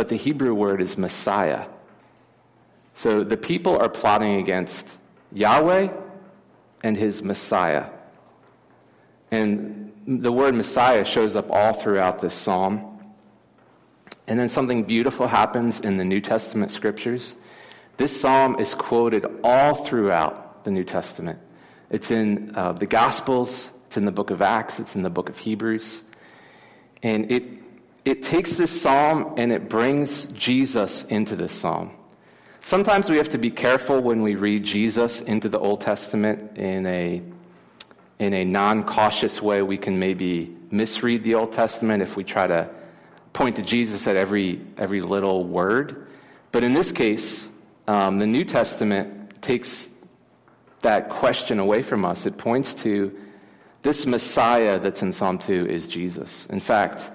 but 0.00 0.08
the 0.08 0.16
Hebrew 0.16 0.54
word 0.54 0.80
is 0.80 0.96
Messiah. 0.96 1.66
So 2.94 3.22
the 3.22 3.36
people 3.36 3.76
are 3.76 3.90
plotting 3.90 4.36
against 4.36 4.98
Yahweh 5.30 5.90
and 6.82 6.96
his 6.96 7.22
Messiah. 7.22 7.84
And 9.30 9.92
the 10.06 10.32
word 10.32 10.54
Messiah 10.54 11.04
shows 11.04 11.36
up 11.36 11.50
all 11.50 11.74
throughout 11.74 12.22
this 12.22 12.34
psalm. 12.34 12.98
And 14.26 14.40
then 14.40 14.48
something 14.48 14.84
beautiful 14.84 15.26
happens 15.26 15.80
in 15.80 15.98
the 15.98 16.04
New 16.06 16.22
Testament 16.22 16.70
scriptures. 16.70 17.34
This 17.98 18.18
psalm 18.18 18.58
is 18.58 18.72
quoted 18.72 19.26
all 19.44 19.74
throughout 19.74 20.64
the 20.64 20.70
New 20.70 20.84
Testament. 20.84 21.38
It's 21.90 22.10
in 22.10 22.56
uh, 22.56 22.72
the 22.72 22.86
Gospels, 22.86 23.70
it's 23.88 23.98
in 23.98 24.06
the 24.06 24.12
book 24.12 24.30
of 24.30 24.40
Acts, 24.40 24.80
it's 24.80 24.96
in 24.96 25.02
the 25.02 25.10
book 25.10 25.28
of 25.28 25.36
Hebrews. 25.36 26.02
And 27.02 27.30
it, 27.30 27.44
it 28.04 28.22
takes 28.22 28.54
this 28.54 28.80
psalm 28.80 29.34
and 29.36 29.52
it 29.52 29.68
brings 29.68 30.26
Jesus 30.26 31.04
into 31.04 31.36
this 31.36 31.52
psalm. 31.52 31.90
Sometimes 32.62 33.08
we 33.08 33.16
have 33.16 33.30
to 33.30 33.38
be 33.38 33.50
careful 33.50 34.00
when 34.00 34.22
we 34.22 34.34
read 34.34 34.64
Jesus 34.64 35.20
into 35.22 35.48
the 35.48 35.58
Old 35.58 35.80
Testament 35.80 36.56
in 36.58 36.86
a, 36.86 37.22
in 38.18 38.34
a 38.34 38.44
non 38.44 38.84
cautious 38.84 39.40
way. 39.40 39.62
We 39.62 39.78
can 39.78 39.98
maybe 39.98 40.54
misread 40.70 41.24
the 41.24 41.34
Old 41.34 41.52
Testament 41.52 42.02
if 42.02 42.16
we 42.16 42.24
try 42.24 42.46
to 42.46 42.68
point 43.32 43.56
to 43.56 43.62
Jesus 43.62 44.06
at 44.06 44.16
every, 44.16 44.60
every 44.76 45.00
little 45.00 45.44
word. 45.44 46.06
But 46.52 46.64
in 46.64 46.72
this 46.72 46.92
case, 46.92 47.48
um, 47.86 48.18
the 48.18 48.26
New 48.26 48.44
Testament 48.44 49.40
takes 49.42 49.90
that 50.82 51.08
question 51.08 51.58
away 51.58 51.82
from 51.82 52.04
us. 52.04 52.26
It 52.26 52.38
points 52.38 52.74
to 52.74 53.16
this 53.82 54.06
Messiah 54.06 54.78
that's 54.78 55.02
in 55.02 55.12
Psalm 55.12 55.38
2 55.38 55.66
is 55.66 55.88
Jesus. 55.88 56.46
In 56.46 56.60
fact, 56.60 57.10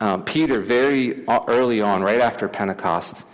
um, 0.00 0.24
Peter, 0.24 0.60
very 0.60 1.24
early 1.28 1.80
on, 1.80 2.02
right 2.02 2.20
after 2.20 2.48
Pentecost, 2.48 3.24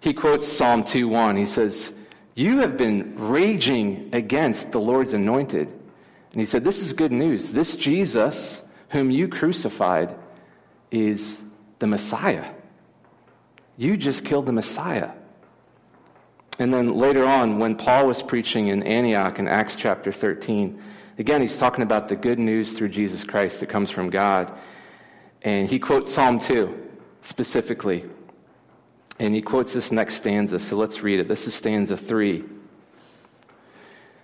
he 0.00 0.12
quotes 0.12 0.46
Psalm 0.46 0.82
2:1. 0.82 1.38
He 1.38 1.46
says, 1.46 1.92
You 2.34 2.58
have 2.58 2.76
been 2.76 3.14
raging 3.16 4.10
against 4.12 4.72
the 4.72 4.80
Lord's 4.80 5.14
anointed. 5.14 5.68
And 5.68 6.40
he 6.40 6.46
said, 6.46 6.64
This 6.64 6.80
is 6.80 6.92
good 6.92 7.12
news. 7.12 7.50
This 7.50 7.76
Jesus, 7.76 8.62
whom 8.90 9.10
you 9.10 9.28
crucified, 9.28 10.14
is 10.90 11.40
the 11.78 11.86
Messiah. 11.86 12.50
You 13.76 13.96
just 13.96 14.24
killed 14.24 14.46
the 14.46 14.52
Messiah. 14.52 15.10
And 16.58 16.72
then 16.72 16.96
later 16.96 17.24
on, 17.24 17.58
when 17.58 17.76
Paul 17.76 18.06
was 18.06 18.22
preaching 18.22 18.68
in 18.68 18.82
Antioch 18.82 19.38
in 19.38 19.46
Acts 19.46 19.76
chapter 19.76 20.10
13, 20.10 20.80
again, 21.18 21.42
he's 21.42 21.58
talking 21.58 21.82
about 21.82 22.08
the 22.08 22.16
good 22.16 22.38
news 22.38 22.72
through 22.72 22.88
Jesus 22.88 23.24
Christ 23.24 23.60
that 23.60 23.68
comes 23.68 23.90
from 23.90 24.08
God. 24.08 24.52
And 25.46 25.70
he 25.70 25.78
quotes 25.78 26.12
Psalm 26.12 26.40
2 26.40 26.88
specifically. 27.22 28.04
And 29.20 29.32
he 29.32 29.40
quotes 29.40 29.72
this 29.72 29.92
next 29.92 30.16
stanza. 30.16 30.58
So 30.58 30.76
let's 30.76 31.04
read 31.04 31.20
it. 31.20 31.28
This 31.28 31.46
is 31.46 31.54
stanza 31.54 31.96
3. 31.96 32.44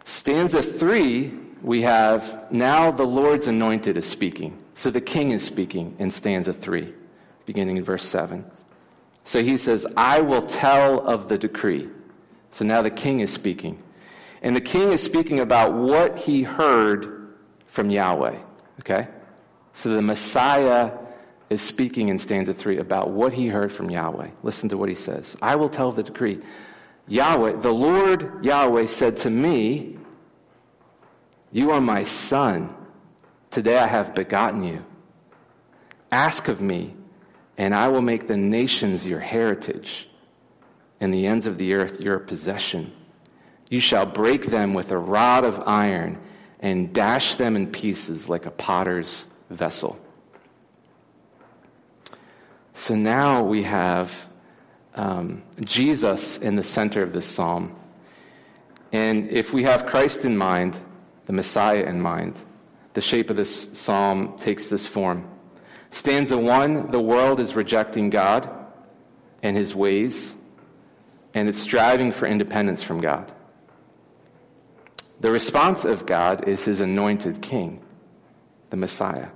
Stanza 0.04 0.60
3, 0.60 1.32
we 1.62 1.82
have 1.82 2.50
now 2.50 2.90
the 2.90 3.06
Lord's 3.06 3.46
anointed 3.46 3.96
is 3.96 4.04
speaking. 4.04 4.58
So 4.74 4.90
the 4.90 5.00
king 5.00 5.30
is 5.30 5.44
speaking 5.44 5.94
in 6.00 6.10
stanza 6.10 6.52
3 6.52 6.92
beginning 7.46 7.76
in 7.76 7.84
verse 7.84 8.04
7. 8.04 8.44
So 9.22 9.44
he 9.44 9.56
says, 9.58 9.86
I 9.96 10.22
will 10.22 10.42
tell 10.42 11.06
of 11.06 11.28
the 11.28 11.38
decree. 11.38 11.88
So 12.50 12.64
now 12.64 12.82
the 12.82 12.90
king 12.90 13.20
is 13.20 13.32
speaking. 13.32 13.80
And 14.42 14.56
the 14.56 14.60
king 14.60 14.90
is 14.90 15.00
speaking 15.00 15.38
about 15.38 15.72
what 15.72 16.18
he 16.18 16.42
heard 16.42 17.32
from 17.66 17.90
Yahweh. 17.90 18.38
Okay? 18.80 19.06
So 19.72 19.90
the 19.90 20.02
Messiah 20.02 20.98
is 21.52 21.62
speaking 21.62 22.08
in 22.08 22.18
stanza 22.18 22.54
3 22.54 22.78
about 22.78 23.10
what 23.10 23.32
he 23.32 23.46
heard 23.46 23.72
from 23.72 23.90
Yahweh. 23.90 24.30
Listen 24.42 24.68
to 24.70 24.78
what 24.78 24.88
he 24.88 24.94
says. 24.94 25.36
I 25.42 25.54
will 25.56 25.68
tell 25.68 25.92
the 25.92 26.02
decree. 26.02 26.40
Yahweh, 27.08 27.60
the 27.60 27.72
Lord 27.72 28.44
Yahweh 28.44 28.86
said 28.86 29.16
to 29.18 29.30
me, 29.30 29.98
You 31.50 31.70
are 31.70 31.80
my 31.80 32.04
son. 32.04 32.74
Today 33.50 33.76
I 33.76 33.86
have 33.86 34.14
begotten 34.14 34.62
you. 34.62 34.84
Ask 36.10 36.48
of 36.48 36.60
me, 36.60 36.94
and 37.58 37.74
I 37.74 37.88
will 37.88 38.02
make 38.02 38.26
the 38.26 38.36
nations 38.36 39.04
your 39.06 39.20
heritage, 39.20 40.08
and 41.00 41.12
the 41.12 41.26
ends 41.26 41.46
of 41.46 41.58
the 41.58 41.74
earth 41.74 42.00
your 42.00 42.18
possession. 42.18 42.92
You 43.68 43.80
shall 43.80 44.06
break 44.06 44.46
them 44.46 44.74
with 44.74 44.90
a 44.90 44.98
rod 44.98 45.44
of 45.44 45.62
iron 45.66 46.20
and 46.60 46.94
dash 46.94 47.34
them 47.34 47.56
in 47.56 47.66
pieces 47.72 48.28
like 48.28 48.46
a 48.46 48.50
potter's 48.50 49.26
vessel. 49.50 49.98
So 52.74 52.94
now 52.94 53.42
we 53.42 53.62
have 53.64 54.28
um, 54.94 55.42
Jesus 55.60 56.38
in 56.38 56.56
the 56.56 56.62
center 56.62 57.02
of 57.02 57.12
this 57.12 57.26
psalm. 57.26 57.76
And 58.92 59.30
if 59.30 59.52
we 59.52 59.62
have 59.64 59.86
Christ 59.86 60.24
in 60.24 60.36
mind, 60.36 60.78
the 61.26 61.32
Messiah 61.32 61.84
in 61.84 62.00
mind, 62.00 62.40
the 62.94 63.00
shape 63.00 63.30
of 63.30 63.36
this 63.36 63.68
psalm 63.72 64.36
takes 64.36 64.68
this 64.68 64.86
form. 64.86 65.28
Stanza 65.90 66.36
one 66.38 66.90
the 66.90 67.00
world 67.00 67.40
is 67.40 67.54
rejecting 67.54 68.10
God 68.10 68.48
and 69.42 69.56
his 69.56 69.74
ways, 69.74 70.34
and 71.34 71.48
it's 71.48 71.58
striving 71.58 72.12
for 72.12 72.26
independence 72.26 72.82
from 72.82 73.00
God. 73.00 73.32
The 75.20 75.30
response 75.30 75.84
of 75.84 76.06
God 76.06 76.48
is 76.48 76.64
his 76.64 76.80
anointed 76.80 77.42
king, 77.42 77.82
the 78.70 78.76
Messiah, 78.76 79.28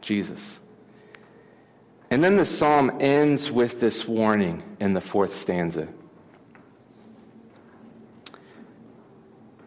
Jesus. 0.00 0.60
And 2.10 2.24
then 2.24 2.36
the 2.36 2.46
psalm 2.46 2.98
ends 3.00 3.50
with 3.50 3.80
this 3.80 4.08
warning 4.08 4.62
in 4.80 4.94
the 4.94 5.00
fourth 5.00 5.34
stanza. 5.34 5.88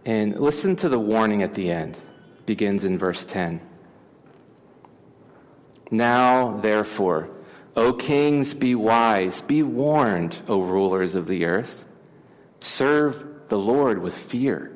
And 0.06 0.40
listen 0.40 0.76
to 0.78 0.90
the 0.90 1.00
warning 1.00 1.44
at 1.44 1.54
the 1.54 1.72
end. 1.72 1.96
It 2.40 2.46
begins 2.48 2.84
in 2.84 2.98
verse 2.98 3.24
10. 3.26 3.62
Now, 5.92 6.58
therefore, 6.58 7.30
O 7.76 7.94
kings, 7.94 8.54
be 8.54 8.74
wise, 8.74 9.42
be 9.42 9.62
warned, 9.62 10.40
O 10.48 10.62
rulers 10.62 11.16
of 11.16 11.28
the 11.28 11.46
earth. 11.46 11.86
Serve 12.60 13.26
the 13.50 13.60
Lord 13.60 14.02
with 14.02 14.18
fear, 14.18 14.76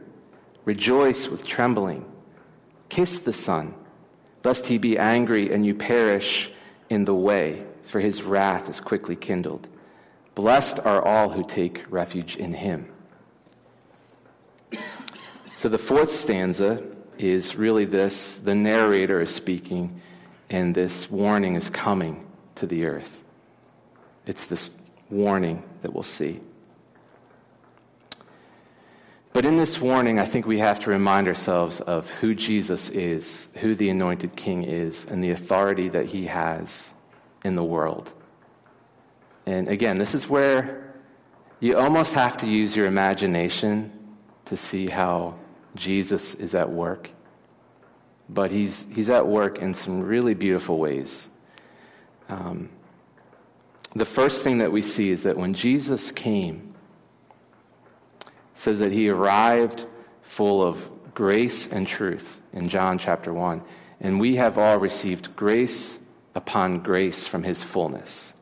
rejoice 0.65 1.28
with 1.28 1.47
trembling. 1.47 2.06
Kiss 2.89 3.19
the 3.19 3.34
Son, 3.34 3.73
lest 4.43 4.67
he 4.67 4.78
be 4.78 4.97
angry 4.97 5.51
and 5.51 5.65
you 5.65 5.73
perish 5.73 6.51
in 6.89 7.06
the 7.06 7.15
way, 7.15 7.65
for 7.84 8.00
his 8.00 8.24
wrath 8.24 8.69
is 8.69 8.80
quickly 8.80 9.15
kindled. 9.15 9.67
Blessed 10.36 10.80
are 10.80 11.02
all 11.02 11.30
who 11.30 11.43
take 11.43 11.86
refuge 11.89 12.36
in 12.36 12.54
him. 12.54 12.91
So 15.56 15.69
the 15.69 15.78
fourth 15.78 16.12
stanza 16.12 16.84
is 17.17 17.56
really 17.56 17.86
this 17.86 18.36
the 18.36 18.54
narrator 18.54 19.21
is 19.21 19.34
speaking 19.34 20.02
and 20.50 20.76
this 20.76 21.10
warning 21.10 21.56
is 21.56 21.69
coming 21.69 22.26
to 22.56 22.67
the 22.67 22.86
earth. 22.86 23.24
It's 24.26 24.48
this 24.48 24.69
warning 25.10 25.63
that 25.82 25.93
we'll 25.93 26.04
see. 26.04 26.41
But 29.36 29.45
in 29.45 29.58
this 29.58 29.80
warning, 29.80 30.17
I 30.17 30.26
think 30.26 30.48
we 30.48 30.60
have 30.60 30.80
to 30.80 30.89
remind 30.89 31.28
ourselves 31.28 31.82
of 31.82 32.10
who 32.10 32.34
Jesus 32.34 32.89
is, 32.89 33.48
who 33.56 33.76
the 33.76 33.89
anointed 33.89 34.36
king 34.36 34.63
is, 34.63 35.06
and 35.06 35.24
the 35.24 35.32
authority 35.32 35.89
that 35.89 36.08
he 36.08 36.26
has 36.26 36.89
in 37.43 37.56
the 37.56 37.63
world. 37.63 38.12
And 39.45 39.67
again, 39.67 40.00
this 40.00 40.15
is 40.15 40.28
where 40.28 40.95
you 41.60 41.78
almost 41.78 42.13
have 42.13 42.38
to 42.38 42.48
use 42.48 42.76
your 42.76 42.88
imagination 42.88 43.91
to 44.45 44.58
see 44.58 44.88
how 44.88 45.36
Jesus 45.76 46.34
is 46.36 46.56
at 46.56 46.71
work 46.71 47.12
but 48.30 48.52
he's, 48.52 48.86
he's 48.93 49.10
at 49.10 49.28
work 49.28 49.60
in 49.60 49.74
some 49.74 50.02
really 50.02 50.34
beautiful 50.34 50.78
ways. 50.78 51.28
Um, 52.30 52.69
the 53.95 54.06
first 54.06 54.43
thing 54.43 54.60
that 54.60 54.71
we 54.71 54.82
see 54.82 55.12
is 55.12 55.24
that 55.24 55.38
when 55.38 55.54
Jesus 55.54 56.12
came, 56.12 56.75
says 58.56 58.80
that 58.80 58.91
he 58.91 59.10
arrived 59.10 59.86
full 60.24 60.63
of 60.63 60.89
grace 61.13 61.68
and 61.68 61.88
truth 61.88 62.41
in 62.52 62.68
John 62.70 62.98
chapter 62.98 63.32
1. 63.32 63.62
And 64.02 64.20
we 64.20 64.36
have 64.36 64.58
all 64.58 64.78
received 64.78 65.36
grace 65.36 65.98
upon 66.34 66.80
grace 66.80 67.26
from 67.28 67.44
his 67.44 67.63
fullness. 67.63 68.34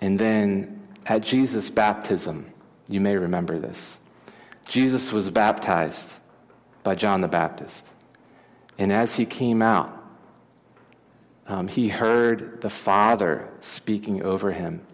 And 0.00 0.18
then 0.18 0.86
at 1.06 1.22
Jesus' 1.22 1.70
baptism, 1.70 2.52
you 2.88 3.00
may 3.00 3.16
remember 3.16 3.58
this, 3.58 3.98
Jesus 4.66 5.12
was 5.12 5.30
baptized 5.30 6.14
by 6.82 6.94
John 6.94 7.20
the 7.20 7.28
Baptist. 7.28 7.86
And 8.78 8.92
as 8.92 9.16
he 9.16 9.26
came 9.26 9.60
out, 9.60 9.94
um, 11.46 11.66
he 11.66 11.88
heard 11.88 12.60
the 12.60 12.68
Father 12.68 13.48
speaking 13.60 14.22
over 14.22 14.52
him 14.52 14.86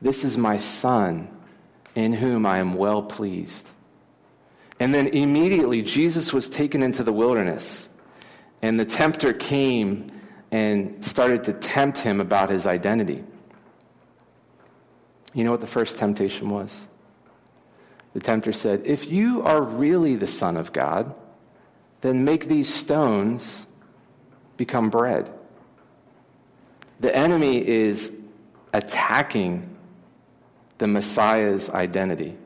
This 0.00 0.22
is 0.22 0.36
my 0.36 0.58
Son, 0.58 1.28
in 1.98 2.12
whom 2.12 2.46
I 2.46 2.58
am 2.58 2.74
well 2.74 3.02
pleased. 3.02 3.68
And 4.78 4.94
then 4.94 5.08
immediately, 5.08 5.82
Jesus 5.82 6.32
was 6.32 6.48
taken 6.48 6.80
into 6.80 7.02
the 7.02 7.12
wilderness, 7.12 7.88
and 8.62 8.78
the 8.78 8.84
tempter 8.84 9.32
came 9.32 10.12
and 10.52 11.04
started 11.04 11.42
to 11.44 11.54
tempt 11.54 11.98
him 11.98 12.20
about 12.20 12.50
his 12.50 12.68
identity. 12.68 13.24
You 15.34 15.42
know 15.42 15.50
what 15.50 15.60
the 15.60 15.66
first 15.66 15.96
temptation 15.96 16.50
was? 16.50 16.86
The 18.12 18.20
tempter 18.20 18.52
said, 18.52 18.82
If 18.84 19.10
you 19.10 19.42
are 19.42 19.60
really 19.60 20.14
the 20.14 20.28
Son 20.28 20.56
of 20.56 20.72
God, 20.72 21.12
then 22.00 22.24
make 22.24 22.46
these 22.46 22.72
stones 22.72 23.66
become 24.56 24.88
bread. 24.88 25.32
The 27.00 27.14
enemy 27.14 27.66
is 27.66 28.12
attacking 28.72 29.77
the 30.78 30.86
Messiah's 30.86 31.68
identity. 31.70 32.36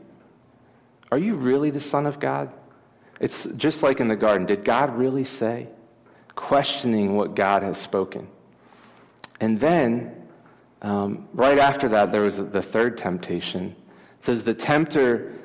Are 1.11 1.19
you 1.19 1.35
really 1.35 1.71
the 1.71 1.81
Son 1.81 2.07
of 2.07 2.19
God? 2.19 2.51
It's 3.21 3.45
just 3.57 3.83
like 3.83 4.01
in 4.01 4.09
the 4.09 4.17
garden. 4.17 4.47
Did 4.47 4.65
God 4.65 4.97
really 4.97 5.25
say? 5.25 5.69
Questioning 6.35 7.15
what 7.15 7.37
God 7.37 7.63
has 7.63 7.79
spoken. 7.79 8.29
And 9.41 9.61
then, 9.61 10.29
um, 10.81 11.29
right 11.35 11.59
after 11.59 11.89
that, 11.91 12.13
there 12.13 12.23
was 12.23 12.39
the 12.39 12.63
third 12.63 12.97
temptation. 12.97 13.77
It 14.19 14.25
says 14.25 14.45
the 14.45 14.55
tempter 14.55 15.39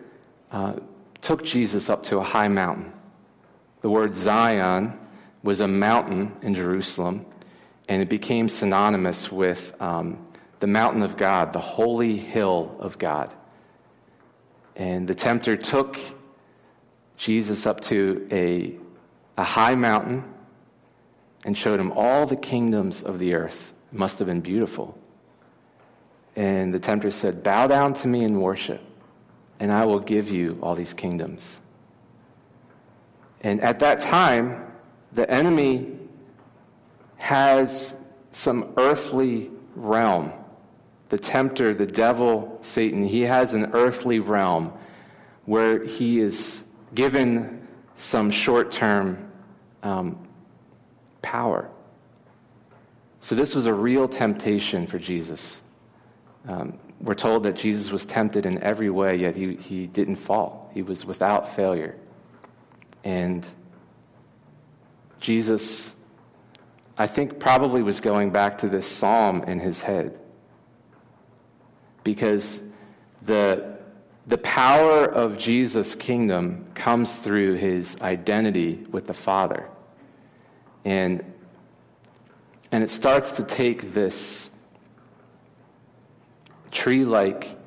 uh, 0.51 0.75
took 1.21 1.43
Jesus 1.43 1.89
up 1.89 2.03
to 2.03 2.17
a 2.17 2.23
high 2.23 2.47
mountain. 2.47 2.93
The 3.81 3.89
word 3.89 4.15
Zion 4.15 4.97
was 5.43 5.59
a 5.59 5.67
mountain 5.67 6.35
in 6.41 6.55
Jerusalem, 6.55 7.25
and 7.87 8.01
it 8.01 8.09
became 8.09 8.47
synonymous 8.49 9.31
with 9.31 9.73
um, 9.81 10.26
the 10.59 10.67
mountain 10.67 11.03
of 11.03 11.17
God, 11.17 11.53
the 11.53 11.59
holy 11.59 12.17
hill 12.17 12.75
of 12.79 12.97
God. 12.97 13.33
And 14.75 15.07
the 15.07 15.15
tempter 15.15 15.57
took 15.57 15.99
Jesus 17.17 17.65
up 17.65 17.81
to 17.81 18.27
a, 18.31 18.75
a 19.37 19.43
high 19.43 19.75
mountain 19.75 20.23
and 21.45 21.57
showed 21.57 21.79
him 21.79 21.91
all 21.91 22.25
the 22.25 22.35
kingdoms 22.35 23.03
of 23.03 23.19
the 23.19 23.33
earth. 23.33 23.73
It 23.91 23.97
must 23.97 24.19
have 24.19 24.27
been 24.27 24.41
beautiful. 24.41 24.97
And 26.35 26.73
the 26.73 26.79
tempter 26.79 27.09
said, 27.09 27.41
Bow 27.41 27.67
down 27.67 27.93
to 27.95 28.07
me 28.07 28.23
and 28.23 28.41
worship, 28.41 28.81
and 29.59 29.71
I 29.71 29.85
will 29.85 29.99
give 29.99 30.29
you 30.29 30.59
all 30.61 30.75
these 30.75 30.93
kingdoms. 30.93 31.59
And 33.41 33.61
at 33.61 33.79
that 33.79 33.99
time, 33.99 34.71
the 35.13 35.29
enemy 35.29 35.97
has 37.17 37.95
some 38.31 38.73
earthly 38.77 39.49
realm. 39.75 40.31
The 41.09 41.17
tempter, 41.17 41.73
the 41.73 41.85
devil, 41.85 42.59
Satan, 42.61 43.05
he 43.05 43.21
has 43.21 43.53
an 43.53 43.71
earthly 43.73 44.19
realm 44.19 44.73
where 45.45 45.83
he 45.83 46.19
is 46.19 46.61
given 46.93 47.67
some 47.95 48.29
short 48.29 48.71
term 48.71 49.31
um, 49.83 50.27
power. 51.21 51.69
So, 53.21 53.35
this 53.35 53.55
was 53.55 53.65
a 53.65 53.73
real 53.73 54.07
temptation 54.07 54.87
for 54.87 54.99
Jesus. 54.99 55.61
Um, 56.47 56.79
we're 56.99 57.15
told 57.15 57.43
that 57.43 57.55
Jesus 57.55 57.91
was 57.91 58.05
tempted 58.05 58.45
in 58.45 58.61
every 58.63 58.89
way, 58.89 59.15
yet 59.15 59.35
he, 59.35 59.55
he 59.55 59.87
didn't 59.87 60.15
fall. 60.15 60.69
He 60.73 60.81
was 60.81 61.05
without 61.05 61.55
failure. 61.55 61.95
And 63.03 63.45
Jesus, 65.19 65.93
I 66.97 67.07
think, 67.07 67.39
probably 67.39 67.83
was 67.83 67.99
going 67.99 68.31
back 68.31 68.57
to 68.59 68.69
this 68.69 68.87
psalm 68.87 69.43
in 69.43 69.59
his 69.59 69.81
head. 69.81 70.19
Because 72.07 72.61
the, 73.21 73.75
the 74.27 74.37
power 74.37 75.03
of 75.03 75.37
Jesus' 75.37 75.93
kingdom 75.93 76.65
comes 76.73 77.17
through 77.17 77.55
his 77.55 77.97
identity 77.99 78.85
with 78.89 79.07
the 79.07 79.13
Father. 79.13 79.67
And, 80.85 81.21
and 82.71 82.81
it 82.81 82.91
starts 82.91 83.33
to 83.33 83.43
take 83.43 83.93
this 83.93 84.49
tree 86.71 87.03
like 87.03 87.57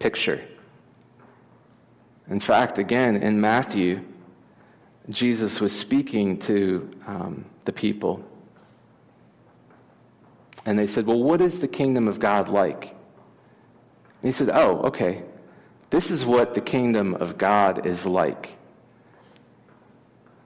picture. 0.00 0.46
In 2.28 2.40
fact, 2.40 2.76
again, 2.76 3.16
in 3.16 3.40
Matthew, 3.40 4.04
Jesus 5.08 5.62
was 5.62 5.74
speaking 5.74 6.38
to 6.40 6.90
um, 7.06 7.46
the 7.64 7.72
people. 7.72 8.22
And 10.66 10.78
they 10.78 10.86
said, 10.86 11.06
Well, 11.06 11.22
what 11.22 11.40
is 11.40 11.60
the 11.60 11.68
kingdom 11.68 12.06
of 12.06 12.20
God 12.20 12.50
like? 12.50 12.96
And 14.22 14.28
he 14.28 14.32
said, 14.32 14.50
Oh, 14.50 14.78
okay. 14.84 15.22
This 15.90 16.10
is 16.10 16.24
what 16.24 16.54
the 16.54 16.60
kingdom 16.60 17.14
of 17.14 17.36
God 17.36 17.86
is 17.86 18.06
like. 18.06 18.56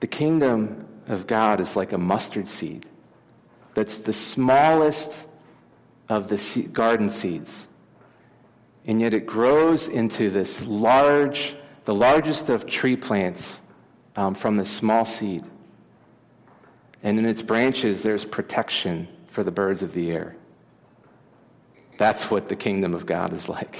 The 0.01 0.07
kingdom 0.07 0.87
of 1.07 1.25
God 1.25 1.61
is 1.61 1.75
like 1.75 1.93
a 1.93 1.97
mustard 1.97 2.49
seed 2.49 2.85
that's 3.77 3.97
the 3.97 4.11
smallest 4.11 5.27
of 6.09 6.29
the 6.29 6.67
garden 6.73 7.11
seeds. 7.11 7.67
And 8.87 8.99
yet 8.99 9.13
it 9.13 9.27
grows 9.27 9.87
into 9.87 10.31
this 10.31 10.63
large, 10.63 11.55
the 11.85 11.93
largest 11.93 12.49
of 12.49 12.65
tree 12.65 12.95
plants 12.95 13.61
um, 14.15 14.33
from 14.33 14.57
this 14.57 14.71
small 14.71 15.05
seed. 15.05 15.43
And 17.03 17.19
in 17.19 17.27
its 17.27 17.43
branches, 17.43 18.01
there's 18.01 18.25
protection 18.25 19.07
for 19.27 19.43
the 19.43 19.51
birds 19.51 19.83
of 19.83 19.93
the 19.93 20.11
air. 20.11 20.35
That's 21.97 22.29
what 22.29 22.47
the 22.47 22.55
kingdom 22.55 22.93
of 22.93 23.05
God 23.05 23.33
is 23.33 23.49
like. 23.49 23.77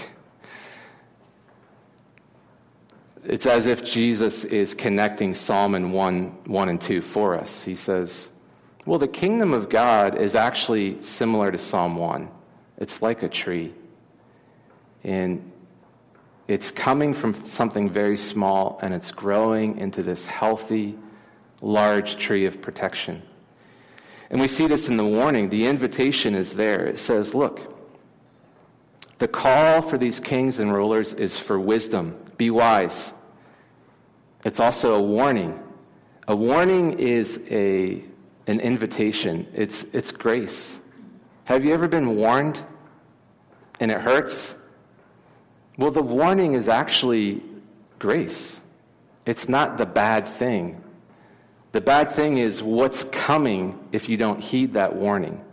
It's 3.23 3.45
as 3.45 3.65
if 3.65 3.83
Jesus 3.83 4.45
is 4.45 4.73
connecting 4.73 5.33
Psalm 5.33 5.91
1, 5.91 6.43
1 6.45 6.69
and 6.69 6.79
2 6.79 7.01
for 7.01 7.37
us. 7.37 7.61
He 7.61 7.75
says, 7.75 8.29
Well, 8.85 8.99
the 8.99 9.07
kingdom 9.07 9.53
of 9.53 9.69
God 9.69 10.17
is 10.17 10.33
actually 10.33 11.01
similar 11.03 11.51
to 11.51 11.57
Psalm 11.57 11.97
1. 11.97 12.29
It's 12.77 13.01
like 13.01 13.23
a 13.23 13.29
tree. 13.29 13.73
And 15.03 15.51
it's 16.47 16.71
coming 16.71 17.13
from 17.13 17.33
something 17.43 17.89
very 17.89 18.17
small 18.17 18.79
and 18.81 18.93
it's 18.93 19.11
growing 19.11 19.77
into 19.77 20.01
this 20.01 20.23
healthy, 20.23 20.97
large 21.61 22.15
tree 22.15 22.45
of 22.45 22.61
protection. 22.61 23.21
And 24.29 24.39
we 24.39 24.47
see 24.47 24.67
this 24.67 24.87
in 24.87 24.95
the 24.95 25.05
warning. 25.05 25.49
The 25.49 25.65
invitation 25.65 26.33
is 26.33 26.53
there. 26.53 26.85
It 26.85 26.99
says, 26.99 27.35
Look, 27.35 27.76
the 29.19 29.27
call 29.27 29.81
for 29.81 29.97
these 29.97 30.19
kings 30.19 30.59
and 30.59 30.73
rulers 30.73 31.13
is 31.13 31.37
for 31.37 31.59
wisdom. 31.59 32.17
Be 32.37 32.49
wise. 32.49 33.13
It's 34.45 34.59
also 34.59 34.95
a 34.95 35.01
warning. 35.01 35.59
A 36.27 36.35
warning 36.35 36.99
is 36.99 37.41
a, 37.49 38.03
an 38.47 38.59
invitation, 38.59 39.47
it's, 39.53 39.83
it's 39.93 40.11
grace. 40.11 40.79
Have 41.45 41.63
you 41.63 41.73
ever 41.73 41.87
been 41.87 42.15
warned 42.17 42.63
and 43.79 43.89
it 43.91 44.01
hurts? 44.01 44.55
Well, 45.77 45.91
the 45.91 46.03
warning 46.03 46.53
is 46.53 46.67
actually 46.67 47.41
grace. 47.99 48.59
It's 49.25 49.47
not 49.47 49.77
the 49.77 49.85
bad 49.85 50.27
thing. 50.27 50.83
The 51.71 51.81
bad 51.81 52.11
thing 52.11 52.37
is 52.37 52.63
what's 52.63 53.03
coming 53.05 53.77
if 53.91 54.09
you 54.09 54.17
don't 54.17 54.41
heed 54.41 54.73
that 54.73 54.95
warning. 54.95 55.43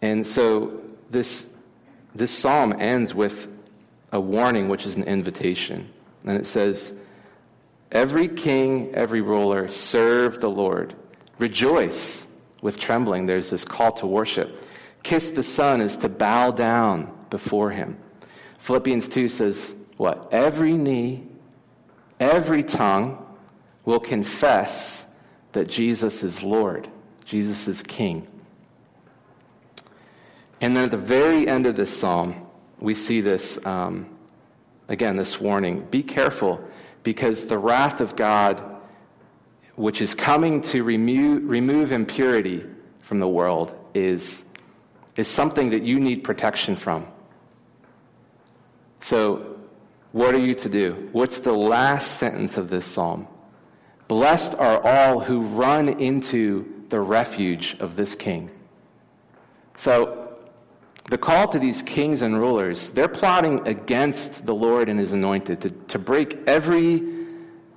And 0.00 0.26
so 0.26 0.80
this, 1.10 1.48
this 2.14 2.30
psalm 2.30 2.74
ends 2.78 3.14
with 3.14 3.48
a 4.12 4.20
warning, 4.20 4.68
which 4.68 4.86
is 4.86 4.96
an 4.96 5.04
invitation. 5.04 5.90
And 6.24 6.38
it 6.38 6.46
says, 6.46 6.92
Every 7.90 8.28
king, 8.28 8.94
every 8.94 9.20
ruler, 9.20 9.68
serve 9.68 10.40
the 10.40 10.50
Lord. 10.50 10.94
Rejoice 11.38 12.26
with 12.60 12.78
trembling. 12.78 13.26
There's 13.26 13.50
this 13.50 13.64
call 13.64 13.92
to 13.92 14.06
worship. 14.06 14.64
Kiss 15.02 15.30
the 15.30 15.42
Son 15.42 15.80
is 15.80 15.96
to 15.98 16.08
bow 16.08 16.50
down 16.50 17.12
before 17.30 17.70
him. 17.70 17.96
Philippians 18.58 19.08
2 19.08 19.28
says, 19.28 19.74
what? 19.98 20.28
Every 20.32 20.72
knee, 20.72 21.26
every 22.18 22.62
tongue 22.62 23.24
will 23.84 24.00
confess 24.00 25.04
that 25.52 25.68
Jesus 25.68 26.22
is 26.22 26.42
Lord, 26.42 26.88
Jesus 27.24 27.68
is 27.68 27.82
King. 27.82 28.26
And 30.60 30.76
then 30.76 30.84
at 30.84 30.90
the 30.90 30.96
very 30.96 31.46
end 31.46 31.66
of 31.66 31.76
this 31.76 31.96
psalm, 31.96 32.46
we 32.80 32.94
see 32.94 33.20
this, 33.20 33.64
um, 33.64 34.08
again, 34.88 35.16
this 35.16 35.40
warning 35.40 35.86
be 35.90 36.02
careful 36.02 36.62
because 37.02 37.46
the 37.46 37.58
wrath 37.58 38.00
of 38.00 38.16
God, 38.16 38.62
which 39.76 40.00
is 40.00 40.14
coming 40.14 40.60
to 40.62 40.82
remove, 40.82 41.48
remove 41.48 41.92
impurity 41.92 42.64
from 43.00 43.18
the 43.18 43.28
world, 43.28 43.74
is, 43.94 44.44
is 45.16 45.28
something 45.28 45.70
that 45.70 45.82
you 45.82 46.00
need 46.00 46.24
protection 46.24 46.76
from. 46.76 47.06
So, 49.00 49.56
what 50.12 50.34
are 50.34 50.40
you 50.40 50.54
to 50.56 50.68
do? 50.68 51.08
What's 51.12 51.40
the 51.40 51.52
last 51.52 52.18
sentence 52.18 52.56
of 52.56 52.70
this 52.70 52.86
psalm? 52.86 53.28
Blessed 54.08 54.54
are 54.54 54.82
all 54.82 55.20
who 55.20 55.42
run 55.42 56.00
into 56.00 56.84
the 56.88 56.98
refuge 56.98 57.76
of 57.78 57.94
this 57.94 58.14
king. 58.14 58.50
So, 59.76 60.17
the 61.08 61.18
call 61.18 61.48
to 61.48 61.58
these 61.58 61.82
kings 61.82 62.20
and 62.20 62.38
rulers, 62.38 62.90
they're 62.90 63.08
plotting 63.08 63.66
against 63.66 64.44
the 64.44 64.54
Lord 64.54 64.88
and 64.88 65.00
his 65.00 65.12
anointed 65.12 65.62
to, 65.62 65.70
to 65.70 65.98
break 65.98 66.38
every, 66.46 67.02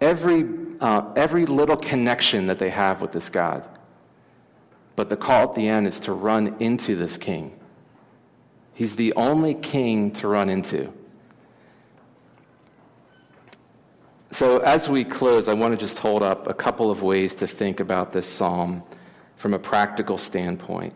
every, 0.02 0.46
uh, 0.82 1.14
every 1.16 1.46
little 1.46 1.78
connection 1.78 2.48
that 2.48 2.60
they 2.60 2.70
have 2.70 3.02
with 3.02 3.14
this 3.14 3.30
God. 3.30 3.68
But 4.98 5.10
the 5.10 5.16
call 5.16 5.50
at 5.50 5.56
the 5.56 5.68
end 5.68 5.88
is 5.88 6.00
to 6.02 6.14
run 6.14 6.58
into 6.60 6.96
this 6.98 7.16
king. 7.16 7.58
He's 8.74 8.98
the 8.98 9.14
only 9.14 9.54
king 9.54 10.12
to 10.14 10.28
run 10.28 10.50
into. 10.50 10.92
So, 14.32 14.60
as 14.60 14.90
we 14.90 15.04
close, 15.04 15.48
I 15.48 15.54
want 15.54 15.74
to 15.74 15.78
just 15.78 16.00
hold 16.00 16.24
up 16.24 16.48
a 16.48 16.54
couple 16.54 16.90
of 16.90 17.04
ways 17.04 17.36
to 17.36 17.48
think 17.48 17.80
about 17.82 18.14
this 18.14 18.28
psalm 18.28 18.84
from 19.36 19.54
a 19.54 19.60
practical 19.60 20.18
standpoint. 20.18 20.94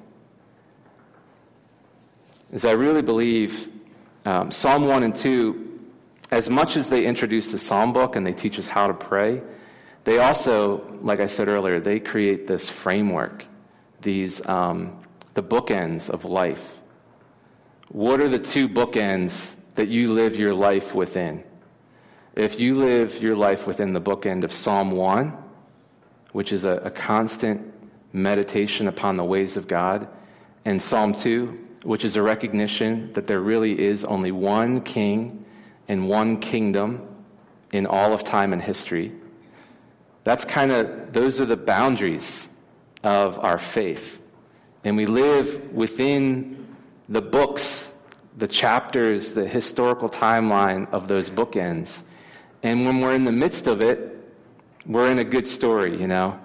As 2.55 2.63
I 2.63 2.71
really 2.71 3.01
believe 3.01 3.67
um, 4.23 4.49
Psalm 4.49 4.87
1 4.87 5.03
and 5.03 5.13
2, 5.13 5.81
as 6.31 6.49
much 6.49 6.77
as 6.77 6.87
they 6.87 7.05
introduce 7.05 7.51
the 7.51 7.59
psalm 7.59 7.91
book 7.91 8.15
and 8.15 8.25
they 8.25 8.31
teach 8.31 8.57
us 8.57 8.65
how 8.65 8.87
to 8.87 8.93
pray, 8.93 9.41
they 10.05 10.19
also, 10.19 10.97
like 11.01 11.19
I 11.19 11.27
said 11.27 11.49
earlier, 11.49 11.81
they 11.81 11.99
create 11.99 12.47
this 12.47 12.69
framework, 12.69 13.45
these 13.99 14.43
um, 14.47 15.03
the 15.33 15.43
bookends 15.43 16.09
of 16.09 16.23
life. 16.23 16.81
What 17.89 18.21
are 18.21 18.29
the 18.29 18.39
two 18.39 18.69
bookends 18.69 19.55
that 19.75 19.89
you 19.89 20.13
live 20.13 20.37
your 20.37 20.53
life 20.53 20.95
within? 20.95 21.43
If 22.37 22.57
you 22.57 22.75
live 22.75 23.21
your 23.21 23.35
life 23.35 23.67
within 23.67 23.91
the 23.91 23.99
bookend 23.99 24.45
of 24.45 24.53
Psalm 24.53 24.91
1, 24.91 25.37
which 26.31 26.53
is 26.53 26.63
a, 26.63 26.77
a 26.85 26.89
constant 26.89 27.73
meditation 28.13 28.87
upon 28.87 29.17
the 29.17 29.25
ways 29.25 29.57
of 29.57 29.67
God, 29.67 30.07
and 30.63 30.81
Psalm 30.81 31.13
2, 31.13 31.64
which 31.85 32.03
is 32.03 32.15
a 32.15 32.21
recognition 32.21 33.13
that 33.13 33.27
there 33.27 33.39
really 33.39 33.79
is 33.79 34.03
only 34.03 34.31
one 34.31 34.81
king 34.81 35.45
and 35.87 36.09
one 36.09 36.39
kingdom 36.39 37.07
in 37.71 37.85
all 37.85 38.11
of 38.11 38.23
time 38.23 38.53
and 38.53 38.61
history. 38.61 39.13
That's 40.23 40.45
kind 40.45 40.71
of, 40.71 41.13
those 41.13 41.39
are 41.39 41.45
the 41.45 41.55
boundaries 41.55 42.49
of 43.03 43.37
our 43.39 43.59
faith. 43.59 44.19
And 44.83 44.97
we 44.97 45.05
live 45.05 45.71
within 45.71 46.75
the 47.07 47.21
books, 47.21 47.93
the 48.35 48.47
chapters, 48.47 49.33
the 49.33 49.47
historical 49.47 50.09
timeline 50.09 50.91
of 50.91 51.07
those 51.07 51.29
bookends. 51.29 52.01
And 52.63 52.83
when 52.83 52.99
we're 52.99 53.13
in 53.13 53.25
the 53.25 53.31
midst 53.31 53.67
of 53.67 53.81
it, 53.81 54.11
we're 54.87 55.11
in 55.11 55.19
a 55.19 55.23
good 55.23 55.47
story, 55.47 56.01
you 56.01 56.07
know? 56.07 56.39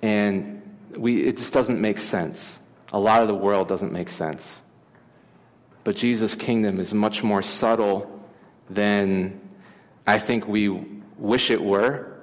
And 0.00 0.62
we, 0.96 1.22
it 1.24 1.36
just 1.36 1.52
doesn't 1.52 1.82
make 1.82 1.98
sense. 1.98 2.58
A 2.94 2.98
lot 2.98 3.20
of 3.20 3.28
the 3.28 3.34
world 3.34 3.68
doesn't 3.68 3.92
make 3.92 4.08
sense. 4.08 4.62
But 5.84 5.96
Jesus' 5.96 6.34
kingdom 6.34 6.78
is 6.78 6.92
much 6.92 7.22
more 7.22 7.42
subtle 7.42 8.20
than 8.68 9.40
I 10.06 10.18
think 10.18 10.46
we 10.46 10.68
wish 11.16 11.50
it 11.50 11.62
were. 11.62 12.20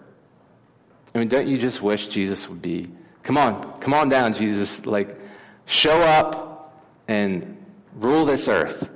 I 1.13 1.19
mean, 1.19 1.27
don't 1.27 1.47
you 1.47 1.57
just 1.57 1.81
wish 1.81 2.07
Jesus 2.07 2.47
would 2.49 2.61
be? 2.61 2.89
Come 3.23 3.37
on, 3.37 3.79
come 3.79 3.93
on 3.93 4.09
down, 4.09 4.33
Jesus. 4.33 4.85
Like, 4.85 5.17
show 5.65 6.01
up 6.01 6.83
and 7.07 7.57
rule 7.95 8.25
this 8.25 8.47
earth. 8.47 8.89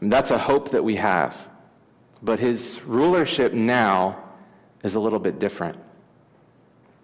And 0.00 0.12
that's 0.12 0.30
a 0.30 0.38
hope 0.38 0.70
that 0.70 0.84
we 0.84 0.96
have. 0.96 1.48
But 2.22 2.38
his 2.38 2.80
rulership 2.82 3.52
now 3.52 4.22
is 4.82 4.94
a 4.94 5.00
little 5.00 5.18
bit 5.18 5.38
different. 5.38 5.78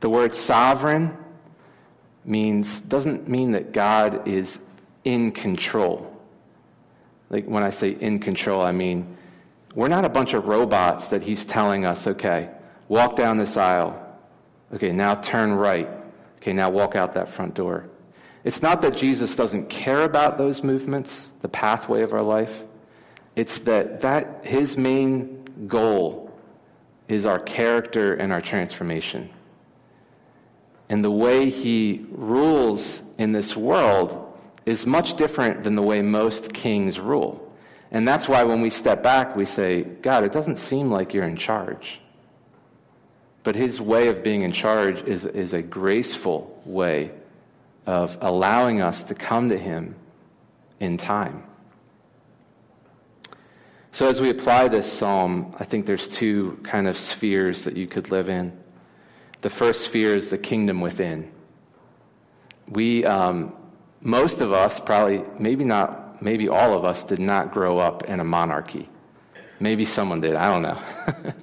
The 0.00 0.10
word 0.10 0.34
sovereign 0.34 1.16
means 2.24 2.80
doesn't 2.82 3.28
mean 3.28 3.52
that 3.52 3.72
God 3.72 4.28
is 4.28 4.58
in 5.04 5.32
control. 5.32 6.06
Like 7.30 7.46
when 7.46 7.62
I 7.62 7.70
say 7.70 7.90
in 7.90 8.18
control, 8.18 8.60
I 8.60 8.72
mean 8.72 9.16
we're 9.74 9.88
not 9.88 10.04
a 10.04 10.08
bunch 10.08 10.34
of 10.34 10.46
robots 10.46 11.08
that 11.08 11.22
he's 11.22 11.44
telling 11.44 11.84
us, 11.84 12.06
okay, 12.06 12.50
walk 12.88 13.16
down 13.16 13.36
this 13.36 13.56
aisle. 13.56 13.96
Okay, 14.74 14.90
now 14.90 15.14
turn 15.14 15.52
right. 15.52 15.88
Okay, 16.38 16.52
now 16.52 16.70
walk 16.70 16.96
out 16.96 17.14
that 17.14 17.28
front 17.28 17.54
door. 17.54 17.88
It's 18.42 18.62
not 18.62 18.80
that 18.82 18.96
Jesus 18.96 19.36
doesn't 19.36 19.68
care 19.68 20.02
about 20.02 20.38
those 20.38 20.64
movements, 20.64 21.28
the 21.42 21.48
pathway 21.48 22.02
of 22.02 22.12
our 22.12 22.22
life. 22.22 22.64
It's 23.36 23.58
that, 23.60 24.00
that 24.00 24.44
his 24.44 24.76
main 24.76 25.44
goal 25.68 26.32
is 27.08 27.26
our 27.26 27.38
character 27.38 28.14
and 28.14 28.32
our 28.32 28.40
transformation. 28.40 29.28
And 30.88 31.04
the 31.04 31.10
way 31.10 31.50
he 31.50 32.06
rules 32.10 33.02
in 33.18 33.32
this 33.32 33.56
world 33.56 34.29
is 34.70 34.86
much 34.86 35.14
different 35.14 35.64
than 35.64 35.74
the 35.74 35.82
way 35.82 36.00
most 36.00 36.52
kings 36.52 37.00
rule. 37.00 37.52
And 37.90 38.06
that's 38.06 38.28
why 38.28 38.44
when 38.44 38.60
we 38.60 38.70
step 38.70 39.02
back, 39.02 39.34
we 39.34 39.44
say, 39.44 39.82
God, 39.82 40.22
it 40.22 40.30
doesn't 40.30 40.58
seem 40.58 40.92
like 40.92 41.12
you're 41.12 41.24
in 41.24 41.36
charge. 41.36 42.00
But 43.42 43.56
his 43.56 43.80
way 43.80 44.06
of 44.06 44.22
being 44.22 44.42
in 44.42 44.52
charge 44.52 45.02
is, 45.02 45.26
is 45.26 45.54
a 45.54 45.60
graceful 45.60 46.62
way 46.64 47.10
of 47.84 48.16
allowing 48.20 48.80
us 48.80 49.02
to 49.04 49.14
come 49.16 49.48
to 49.48 49.58
him 49.58 49.96
in 50.78 50.96
time. 50.96 51.42
So, 53.90 54.08
as 54.08 54.20
we 54.20 54.30
apply 54.30 54.68
this 54.68 54.90
psalm, 54.90 55.52
I 55.58 55.64
think 55.64 55.84
there's 55.84 56.06
two 56.06 56.60
kind 56.62 56.86
of 56.86 56.96
spheres 56.96 57.64
that 57.64 57.76
you 57.76 57.88
could 57.88 58.12
live 58.12 58.28
in. 58.28 58.56
The 59.40 59.50
first 59.50 59.80
sphere 59.82 60.14
is 60.14 60.28
the 60.28 60.38
kingdom 60.38 60.80
within. 60.80 61.32
We, 62.68 63.04
um, 63.04 63.52
most 64.00 64.40
of 64.40 64.52
us, 64.52 64.80
probably, 64.80 65.22
maybe 65.38 65.64
not, 65.64 66.22
maybe 66.22 66.48
all 66.48 66.74
of 66.74 66.84
us, 66.84 67.04
did 67.04 67.18
not 67.18 67.52
grow 67.52 67.78
up 67.78 68.04
in 68.04 68.20
a 68.20 68.24
monarchy. 68.24 68.88
Maybe 69.58 69.84
someone 69.84 70.20
did, 70.20 70.34
I 70.34 70.50
don't 70.50 70.62
know. 70.62 71.34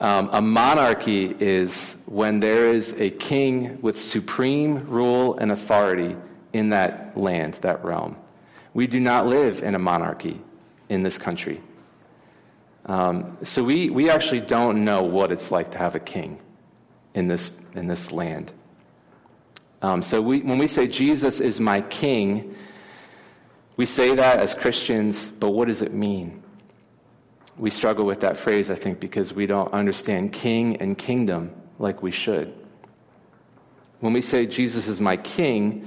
um, 0.00 0.30
a 0.32 0.40
monarchy 0.40 1.34
is 1.38 1.96
when 2.06 2.40
there 2.40 2.68
is 2.68 2.94
a 2.98 3.10
king 3.10 3.80
with 3.82 4.00
supreme 4.00 4.88
rule 4.88 5.36
and 5.36 5.52
authority 5.52 6.16
in 6.54 6.70
that 6.70 7.16
land, 7.16 7.58
that 7.60 7.84
realm. 7.84 8.16
We 8.72 8.86
do 8.86 8.98
not 8.98 9.26
live 9.26 9.62
in 9.62 9.74
a 9.74 9.78
monarchy 9.78 10.40
in 10.88 11.02
this 11.02 11.18
country. 11.18 11.60
Um, 12.86 13.38
so 13.42 13.62
we, 13.62 13.90
we 13.90 14.10
actually 14.10 14.40
don't 14.40 14.84
know 14.84 15.02
what 15.02 15.32
it's 15.32 15.50
like 15.50 15.70
to 15.72 15.78
have 15.78 15.94
a 15.94 16.00
king 16.00 16.40
in 17.14 17.28
this, 17.28 17.50
in 17.74 17.86
this 17.86 18.10
land. 18.10 18.52
Um, 19.84 20.00
so 20.00 20.22
we, 20.22 20.40
when 20.40 20.56
we 20.56 20.66
say 20.66 20.86
Jesus 20.86 21.40
is 21.40 21.60
my 21.60 21.82
king, 21.82 22.54
we 23.76 23.84
say 23.84 24.14
that 24.14 24.38
as 24.38 24.54
Christians, 24.54 25.28
but 25.28 25.50
what 25.50 25.68
does 25.68 25.82
it 25.82 25.92
mean? 25.92 26.42
We 27.58 27.68
struggle 27.68 28.06
with 28.06 28.20
that 28.20 28.38
phrase, 28.38 28.70
I 28.70 28.76
think, 28.76 28.98
because 28.98 29.34
we 29.34 29.44
don't 29.44 29.70
understand 29.74 30.32
king 30.32 30.78
and 30.78 30.96
kingdom 30.96 31.54
like 31.78 32.02
we 32.02 32.10
should. 32.10 32.54
When 34.00 34.14
we 34.14 34.22
say 34.22 34.46
Jesus 34.46 34.88
is 34.88 35.02
my 35.02 35.18
king, 35.18 35.86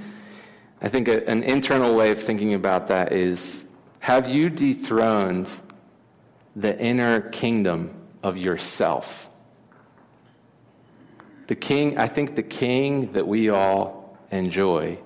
I 0.80 0.88
think 0.88 1.08
a, 1.08 1.28
an 1.28 1.42
internal 1.42 1.96
way 1.96 2.12
of 2.12 2.22
thinking 2.22 2.54
about 2.54 2.86
that 2.86 3.10
is 3.10 3.64
have 3.98 4.28
you 4.28 4.48
dethroned 4.48 5.50
the 6.54 6.78
inner 6.78 7.20
kingdom 7.30 7.96
of 8.22 8.36
yourself? 8.36 9.27
The 11.48 11.56
king, 11.56 11.98
I 11.98 12.06
think 12.06 12.36
the 12.36 12.42
king 12.42 13.12
that 13.12 13.26
we 13.26 13.48
all 13.48 14.16
enjoy 14.30 14.98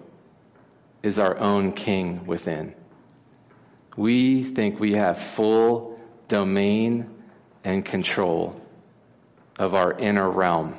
is 1.02 1.18
our 1.18 1.38
own 1.38 1.72
king 1.72 2.26
within. 2.26 2.74
We 3.96 4.42
think 4.42 4.78
we 4.78 4.94
have 4.94 5.18
full 5.18 6.00
domain 6.28 7.08
and 7.64 7.84
control 7.84 8.60
of 9.58 9.74
our 9.74 9.92
inner 9.98 10.28
realm, 10.28 10.76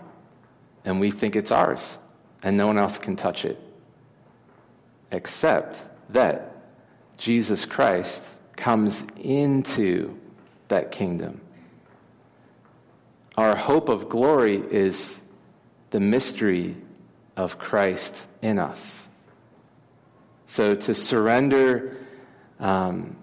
and 0.84 1.00
we 1.00 1.12
think 1.12 1.36
it's 1.36 1.52
ours, 1.52 1.98
and 2.42 2.58
no 2.58 2.68
one 2.68 2.78
else 2.78 2.98
can 2.98 3.16
touch 3.16 3.46
it 3.46 3.60
except 5.14 5.86
that 6.10 6.56
Jesus 7.18 7.66
Christ 7.66 8.24
comes 8.58 9.04
into 9.18 10.20
that 10.68 10.92
kingdom. 10.92 11.40
Our 13.38 13.56
hope 13.56 13.90
of 13.90 14.10
glory 14.10 14.58
is 14.58 15.22
the 15.94 16.00
mystery 16.00 16.76
of 17.38 17.60
Christ 17.60 18.26
in 18.42 18.58
us. 18.58 19.08
So 20.48 20.74
to 20.74 20.96
surrender 20.96 21.98
um, 22.60 23.16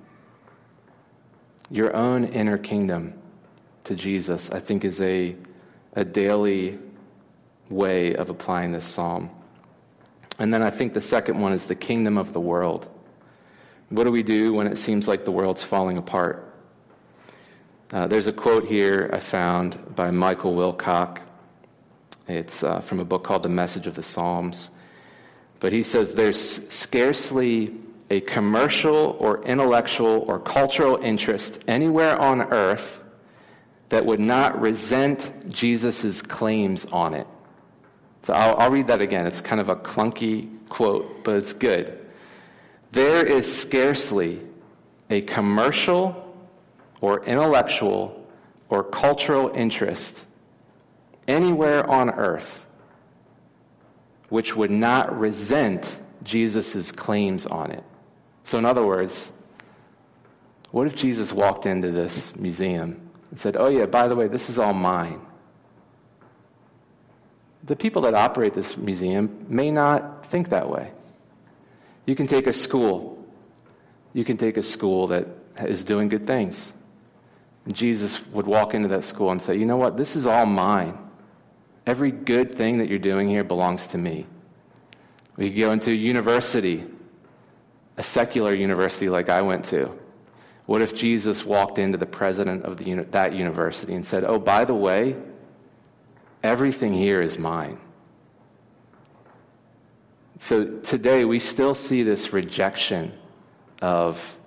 your 1.69 1.97
own 1.97 2.27
inner 2.27 2.59
kingdom 2.59 3.15
to 3.85 3.97
Jesus, 3.97 4.51
I 4.51 4.61
think, 4.61 4.85
is 4.85 5.01
a, 5.01 5.35
a 5.95 6.05
daily 6.05 6.79
way 7.69 8.15
of 8.15 8.31
applying 8.31 8.71
this 8.71 8.87
psalm. 8.87 9.31
And 10.39 10.55
then 10.55 10.63
I 10.63 10.71
think 10.71 10.93
the 10.93 11.01
second 11.01 11.41
one 11.41 11.53
is 11.53 11.67
the 11.67 11.75
kingdom 11.75 12.19
of 12.19 12.33
the 12.33 12.41
world. 12.41 12.89
What 13.89 14.05
do 14.05 14.13
we 14.13 14.23
do 14.23 14.55
when 14.55 14.69
it 14.69 14.79
seems 14.79 15.09
like 15.09 15.25
the 15.25 15.33
world's 15.33 15.65
falling 15.65 15.99
apart? 15.99 16.55
Uh, 17.91 18.07
there's 18.07 18.29
a 18.29 18.33
quote 18.33 18.65
here 18.65 19.11
I 19.13 19.19
found 19.19 19.97
by 19.97 20.13
Michael 20.13 20.55
Wilcock. 20.55 21.23
It's 22.31 22.63
uh, 22.63 22.81
from 22.81 23.01
a 23.01 23.05
book 23.05 23.25
called 23.25 23.43
The 23.43 23.49
Message 23.49 23.87
of 23.87 23.95
the 23.95 24.03
Psalms. 24.03 24.71
But 25.59 25.73
he 25.73 25.83
says 25.83 26.15
there's 26.15 26.67
scarcely 26.73 27.75
a 28.09 28.21
commercial 28.21 29.17
or 29.19 29.43
intellectual 29.45 30.25
or 30.27 30.39
cultural 30.41 30.97
interest 30.97 31.61
anywhere 31.69 32.19
on 32.19 32.43
earth 32.53 33.03
that 33.91 34.07
would 34.07 34.21
not 34.21 34.61
resent 34.61 35.33
Jesus' 35.49 36.23
claims 36.23 36.87
on 36.87 37.15
it. 37.15 37.27
So 38.23 38.33
I'll, 38.33 38.57
I'll 38.57 38.71
read 38.71 38.87
that 38.89 39.01
again. 39.01 39.27
It's 39.27 39.41
kind 39.41 39.61
of 39.61 39.69
a 39.69 39.77
clunky 39.77 40.49
quote, 40.69 41.25
but 41.25 41.37
it's 41.37 41.53
good. 41.53 41.99
There 42.93 43.25
is 43.25 43.61
scarcely 43.61 44.41
a 45.09 45.21
commercial 45.23 46.35
or 47.01 47.25
intellectual 47.25 48.27
or 48.69 48.85
cultural 48.85 49.51
interest 49.55 50.25
anywhere 51.31 51.89
on 51.89 52.11
earth 52.11 52.67
which 54.31 54.57
would 54.57 54.71
not 54.71 55.19
resent 55.19 55.99
Jesus' 56.23 56.91
claims 56.91 57.45
on 57.47 57.71
it. 57.71 57.85
So, 58.45 58.59
in 58.59 58.65
other 58.65 58.85
words, 58.85 59.31
what 60.71 60.87
if 60.87 60.95
Jesus 60.95 61.33
walked 61.33 61.67
into 61.67 61.91
this 61.91 62.35
museum 62.37 63.11
and 63.31 63.39
said, 63.39 63.57
Oh, 63.57 63.69
yeah, 63.69 63.87
by 63.87 64.09
the 64.09 64.17
way, 64.17 64.29
this 64.29 64.49
is 64.49 64.59
all 64.59 64.73
mine? 64.73 65.21
The 67.65 67.77
people 67.77 68.03
that 68.03 68.15
operate 68.15 68.55
this 68.55 68.77
museum 68.77 69.47
may 69.49 69.71
not 69.71 70.27
think 70.27 70.49
that 70.49 70.71
way. 70.71 70.91
You 72.07 72.15
can 72.15 72.27
take 72.27 72.47
a 72.47 72.53
school, 72.53 73.23
you 74.15 74.25
can 74.25 74.37
take 74.37 74.57
a 74.57 74.63
school 74.63 75.09
that 75.09 75.27
is 75.67 75.85
doing 75.85 76.09
good 76.09 76.27
things. 76.27 76.73
And 77.67 77.75
Jesus 77.75 78.25
would 78.29 78.47
walk 78.47 78.75
into 78.75 78.89
that 78.89 79.05
school 79.05 79.31
and 79.31 79.43
say, 79.43 79.57
You 79.57 79.67
know 79.67 79.77
what? 79.77 79.97
This 79.97 80.15
is 80.15 80.25
all 80.25 80.47
mine. 80.47 81.10
Every 81.87 82.11
good 82.11 82.55
thing 82.55 82.79
that 82.79 82.89
you're 82.89 82.99
doing 82.99 83.29
here 83.29 83.45
belongs 83.45 83.87
to 83.89 83.99
me. 83.99 84.27
We 85.37 85.51
could 85.51 85.59
go 85.59 85.73
into 85.73 85.91
a 85.91 85.95
university, 85.95 86.85
a 87.97 88.03
secular 88.03 88.55
university 88.55 89.09
like 89.09 89.29
I 89.29 89.43
went 89.43 89.65
to. 89.67 89.99
What 90.67 90.83
if 90.83 90.95
Jesus 90.95 91.45
walked 91.45 91.79
into 91.79 91.99
the 91.99 92.07
president 92.07 92.65
of 92.65 92.77
the, 92.77 92.95
that 93.11 93.35
university 93.35 93.95
and 93.95 94.07
said, 94.07 94.25
Oh, 94.25 94.39
by 94.39 94.65
the 94.65 94.75
way, 94.75 95.17
everything 96.43 96.93
here 96.93 97.21
is 97.23 97.39
mine? 97.39 97.81
So 100.39 100.79
today 100.79 101.25
we 101.25 101.39
still 101.39 101.75
see 101.75 102.03
this 102.03 102.33
rejection 102.33 103.13
of 103.83 104.39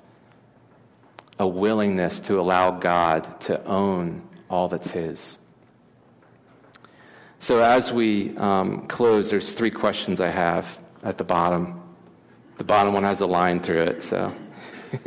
a 1.40 1.48
willingness 1.48 2.20
to 2.22 2.40
allow 2.40 2.72
God 2.72 3.42
to 3.42 3.64
own 3.66 4.28
all 4.50 4.70
that's 4.70 4.92
His. 4.92 5.38
So, 7.44 7.62
as 7.62 7.92
we 7.92 8.38
um, 8.38 8.88
close, 8.88 9.30
there's 9.30 9.52
three 9.52 9.70
questions 9.70 10.22
I 10.22 10.30
have 10.30 10.80
at 11.04 11.18
the 11.18 11.26
bottom. 11.26 11.84
The 12.56 12.64
bottom 12.64 12.94
one 12.94 13.04
has 13.04 13.20
a 13.20 13.26
line 13.26 13.60
through 13.60 13.82
it, 13.82 14.02
so. 14.02 14.34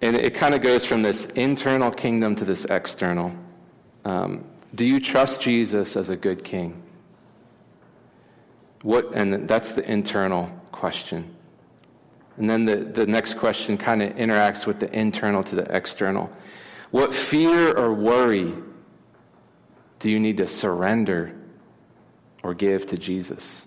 and 0.00 0.14
it 0.14 0.32
kind 0.32 0.54
of 0.54 0.62
goes 0.62 0.84
from 0.84 1.02
this 1.02 1.24
internal 1.34 1.90
kingdom 1.90 2.36
to 2.36 2.44
this 2.44 2.66
external. 2.66 3.34
Um, 4.04 4.44
do 4.76 4.84
you 4.84 5.00
trust 5.00 5.40
Jesus 5.40 5.96
as 5.96 6.08
a 6.08 6.14
good 6.14 6.44
king? 6.44 6.80
What, 8.82 9.12
and 9.12 9.48
that's 9.48 9.72
the 9.72 9.82
internal 9.90 10.48
question. 10.70 11.34
And 12.36 12.48
then 12.48 12.64
the, 12.64 12.76
the 12.76 13.08
next 13.08 13.34
question 13.34 13.76
kind 13.76 14.04
of 14.04 14.12
interacts 14.12 14.66
with 14.66 14.78
the 14.78 14.96
internal 14.96 15.42
to 15.42 15.56
the 15.56 15.76
external. 15.76 16.30
What 16.92 17.12
fear 17.12 17.76
or 17.76 17.92
worry 17.92 18.54
do 20.00 20.10
you 20.10 20.18
need 20.18 20.38
to 20.38 20.48
surrender 20.48 21.32
or 22.42 22.54
give 22.54 22.86
to 22.86 22.98
Jesus? 22.98 23.66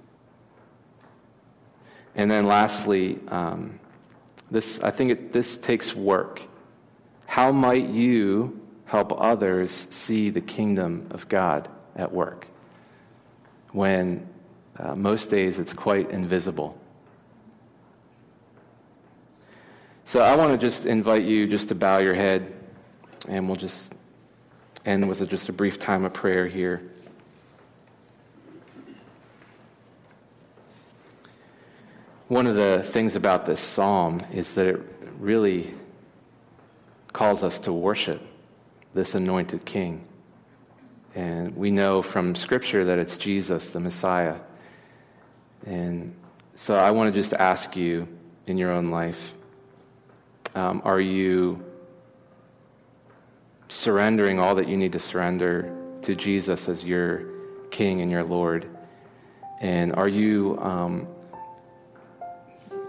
And 2.15 2.29
then 2.29 2.45
lastly, 2.45 3.19
um, 3.29 3.79
this, 4.51 4.79
I 4.81 4.89
think 4.91 5.11
it, 5.11 5.31
this 5.31 5.57
takes 5.57 5.95
work. 5.95 6.41
How 7.25 7.51
might 7.51 7.85
you 7.85 8.59
help 8.85 9.19
others 9.19 9.87
see 9.89 10.29
the 10.29 10.41
kingdom 10.41 11.07
of 11.11 11.27
God 11.29 11.67
at 11.95 12.11
work 12.11 12.47
when 13.71 14.27
uh, 14.77 14.95
most 14.95 15.29
days 15.29 15.59
it's 15.59 15.73
quite 15.73 16.11
invisible? 16.11 16.77
So 20.05 20.21
I 20.21 20.35
want 20.35 20.51
to 20.51 20.57
just 20.63 20.85
invite 20.85 21.23
you 21.23 21.47
just 21.47 21.69
to 21.69 21.75
bow 21.75 21.97
your 21.99 22.13
head, 22.13 22.53
and 23.27 23.47
we'll 23.47 23.55
just 23.55 23.93
end 24.85 25.07
with 25.07 25.27
just 25.29 25.49
a 25.49 25.53
brief 25.53 25.79
time 25.79 26.05
of 26.05 26.13
prayer 26.13 26.47
here. 26.47 26.81
One 32.27 32.47
of 32.47 32.55
the 32.55 32.81
things 32.83 33.15
about 33.15 33.45
this 33.45 33.59
psalm 33.59 34.23
is 34.31 34.55
that 34.55 34.65
it 34.65 34.81
really 35.19 35.71
calls 37.11 37.43
us 37.43 37.59
to 37.59 37.71
worship 37.71 38.21
this 38.93 39.13
anointed 39.13 39.65
king. 39.65 40.07
And 41.15 41.55
we 41.55 41.69
know 41.69 42.01
from 42.01 42.33
Scripture 42.33 42.85
that 42.85 42.97
it's 42.97 43.17
Jesus, 43.17 43.69
the 43.69 43.79
Messiah. 43.79 44.37
And 45.65 46.15
so 46.55 46.75
I 46.75 46.91
want 46.91 47.13
to 47.13 47.19
just 47.19 47.33
ask 47.33 47.75
you 47.75 48.07
in 48.47 48.57
your 48.57 48.71
own 48.71 48.89
life 48.89 49.35
um, 50.55 50.81
are 50.85 50.99
you 50.99 51.63
surrendering 53.73 54.39
all 54.39 54.55
that 54.55 54.67
you 54.67 54.77
need 54.77 54.91
to 54.91 54.99
surrender 54.99 55.73
to 56.03 56.13
Jesus 56.13 56.69
as 56.69 56.85
your 56.85 57.23
King 57.71 58.01
and 58.01 58.11
your 58.11 58.23
Lord? 58.23 58.69
And 59.59 59.95
are 59.95 60.07
you 60.07 60.59
um, 60.61 61.07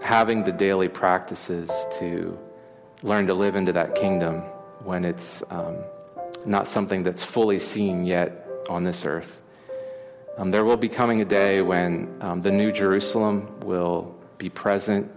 having 0.01 0.43
the 0.43 0.51
daily 0.51 0.87
practices 0.87 1.71
to 1.99 2.37
learn 3.01 3.25
to 3.27 3.33
live 3.33 3.55
into 3.55 3.73
that 3.73 3.95
kingdom 3.95 4.41
when 4.83 5.05
it's 5.05 5.41
um, 5.49 5.77
not 6.45 6.67
something 6.67 7.01
that's 7.01 7.23
fully 7.23 7.57
seen 7.57 8.05
yet 8.05 8.47
on 8.69 8.83
this 8.83 9.05
earth? 9.05 9.41
Um, 10.37 10.51
there 10.51 10.65
will 10.65 10.77
be 10.77 10.89
coming 10.89 11.19
a 11.21 11.25
day 11.25 11.61
when 11.61 12.15
um, 12.21 12.41
the 12.41 12.51
New 12.51 12.71
Jerusalem 12.71 13.59
will 13.61 14.13
be 14.37 14.49
present 14.49 15.09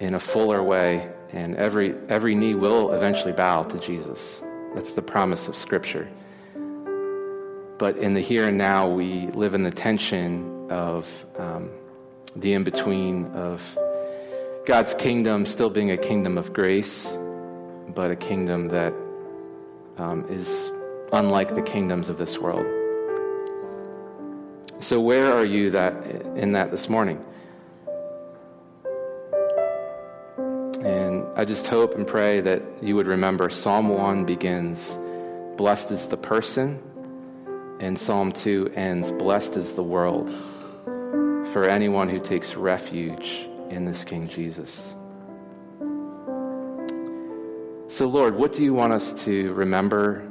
in 0.00 0.14
a 0.14 0.20
fuller 0.20 0.62
way 0.62 1.12
and 1.32 1.56
every, 1.56 1.94
every 2.08 2.34
knee 2.34 2.54
will 2.54 2.92
eventually 2.92 3.32
bow 3.32 3.64
to 3.64 3.78
Jesus. 3.78 4.42
That's 4.76 4.92
the 4.92 5.00
promise 5.00 5.48
of 5.48 5.56
Scripture. 5.56 6.06
But 7.78 7.96
in 7.96 8.12
the 8.12 8.20
here 8.20 8.46
and 8.46 8.58
now, 8.58 8.90
we 8.90 9.28
live 9.28 9.54
in 9.54 9.62
the 9.62 9.70
tension 9.70 10.70
of 10.70 11.24
um, 11.38 11.70
the 12.36 12.52
in 12.52 12.62
between 12.62 13.24
of 13.32 13.78
God's 14.66 14.92
kingdom 14.92 15.46
still 15.46 15.70
being 15.70 15.90
a 15.90 15.96
kingdom 15.96 16.36
of 16.36 16.52
grace, 16.52 17.06
but 17.88 18.10
a 18.10 18.16
kingdom 18.16 18.68
that 18.68 18.92
um, 19.96 20.26
is 20.28 20.70
unlike 21.10 21.54
the 21.54 21.62
kingdoms 21.62 22.10
of 22.10 22.18
this 22.18 22.38
world. 22.38 22.66
So, 24.80 25.00
where 25.00 25.32
are 25.32 25.46
you 25.46 25.70
that 25.70 25.94
in 26.36 26.52
that 26.52 26.70
this 26.70 26.90
morning? 26.90 27.24
I 31.36 31.44
just 31.44 31.66
hope 31.66 31.94
and 31.94 32.06
pray 32.06 32.40
that 32.40 32.62
you 32.80 32.96
would 32.96 33.06
remember 33.06 33.50
Psalm 33.50 33.90
1 33.90 34.24
begins, 34.24 34.96
Blessed 35.58 35.90
is 35.90 36.06
the 36.06 36.16
person, 36.16 36.80
and 37.78 37.98
Psalm 37.98 38.32
2 38.32 38.72
ends, 38.74 39.12
Blessed 39.12 39.58
is 39.58 39.74
the 39.74 39.82
world 39.82 40.30
for 41.52 41.64
anyone 41.68 42.08
who 42.08 42.18
takes 42.18 42.54
refuge 42.54 43.46
in 43.68 43.84
this 43.84 44.02
King 44.02 44.28
Jesus. 44.28 44.94
So, 47.88 48.06
Lord, 48.06 48.36
what 48.36 48.54
do 48.54 48.64
you 48.64 48.72
want 48.72 48.94
us 48.94 49.12
to 49.24 49.52
remember 49.52 50.22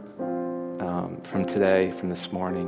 um, 0.79 1.21
from 1.21 1.45
today, 1.45 1.91
from 1.99 2.09
this 2.09 2.31
morning? 2.31 2.67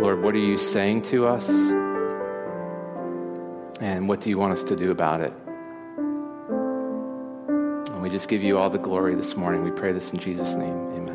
Lord, 0.00 0.22
what 0.22 0.36
are 0.36 0.38
you 0.38 0.56
saying 0.56 1.02
to 1.02 1.26
us? 1.26 1.48
And 3.80 4.08
what 4.08 4.20
do 4.20 4.30
you 4.30 4.38
want 4.38 4.52
us 4.52 4.64
to 4.64 4.76
do 4.76 4.90
about 4.90 5.20
it? 5.20 5.32
And 7.90 8.02
we 8.02 8.08
just 8.08 8.28
give 8.28 8.42
you 8.42 8.58
all 8.58 8.70
the 8.70 8.78
glory 8.78 9.14
this 9.14 9.36
morning. 9.36 9.64
We 9.64 9.70
pray 9.70 9.92
this 9.92 10.12
in 10.12 10.18
Jesus' 10.18 10.54
name. 10.54 10.76
Amen. 10.94 11.13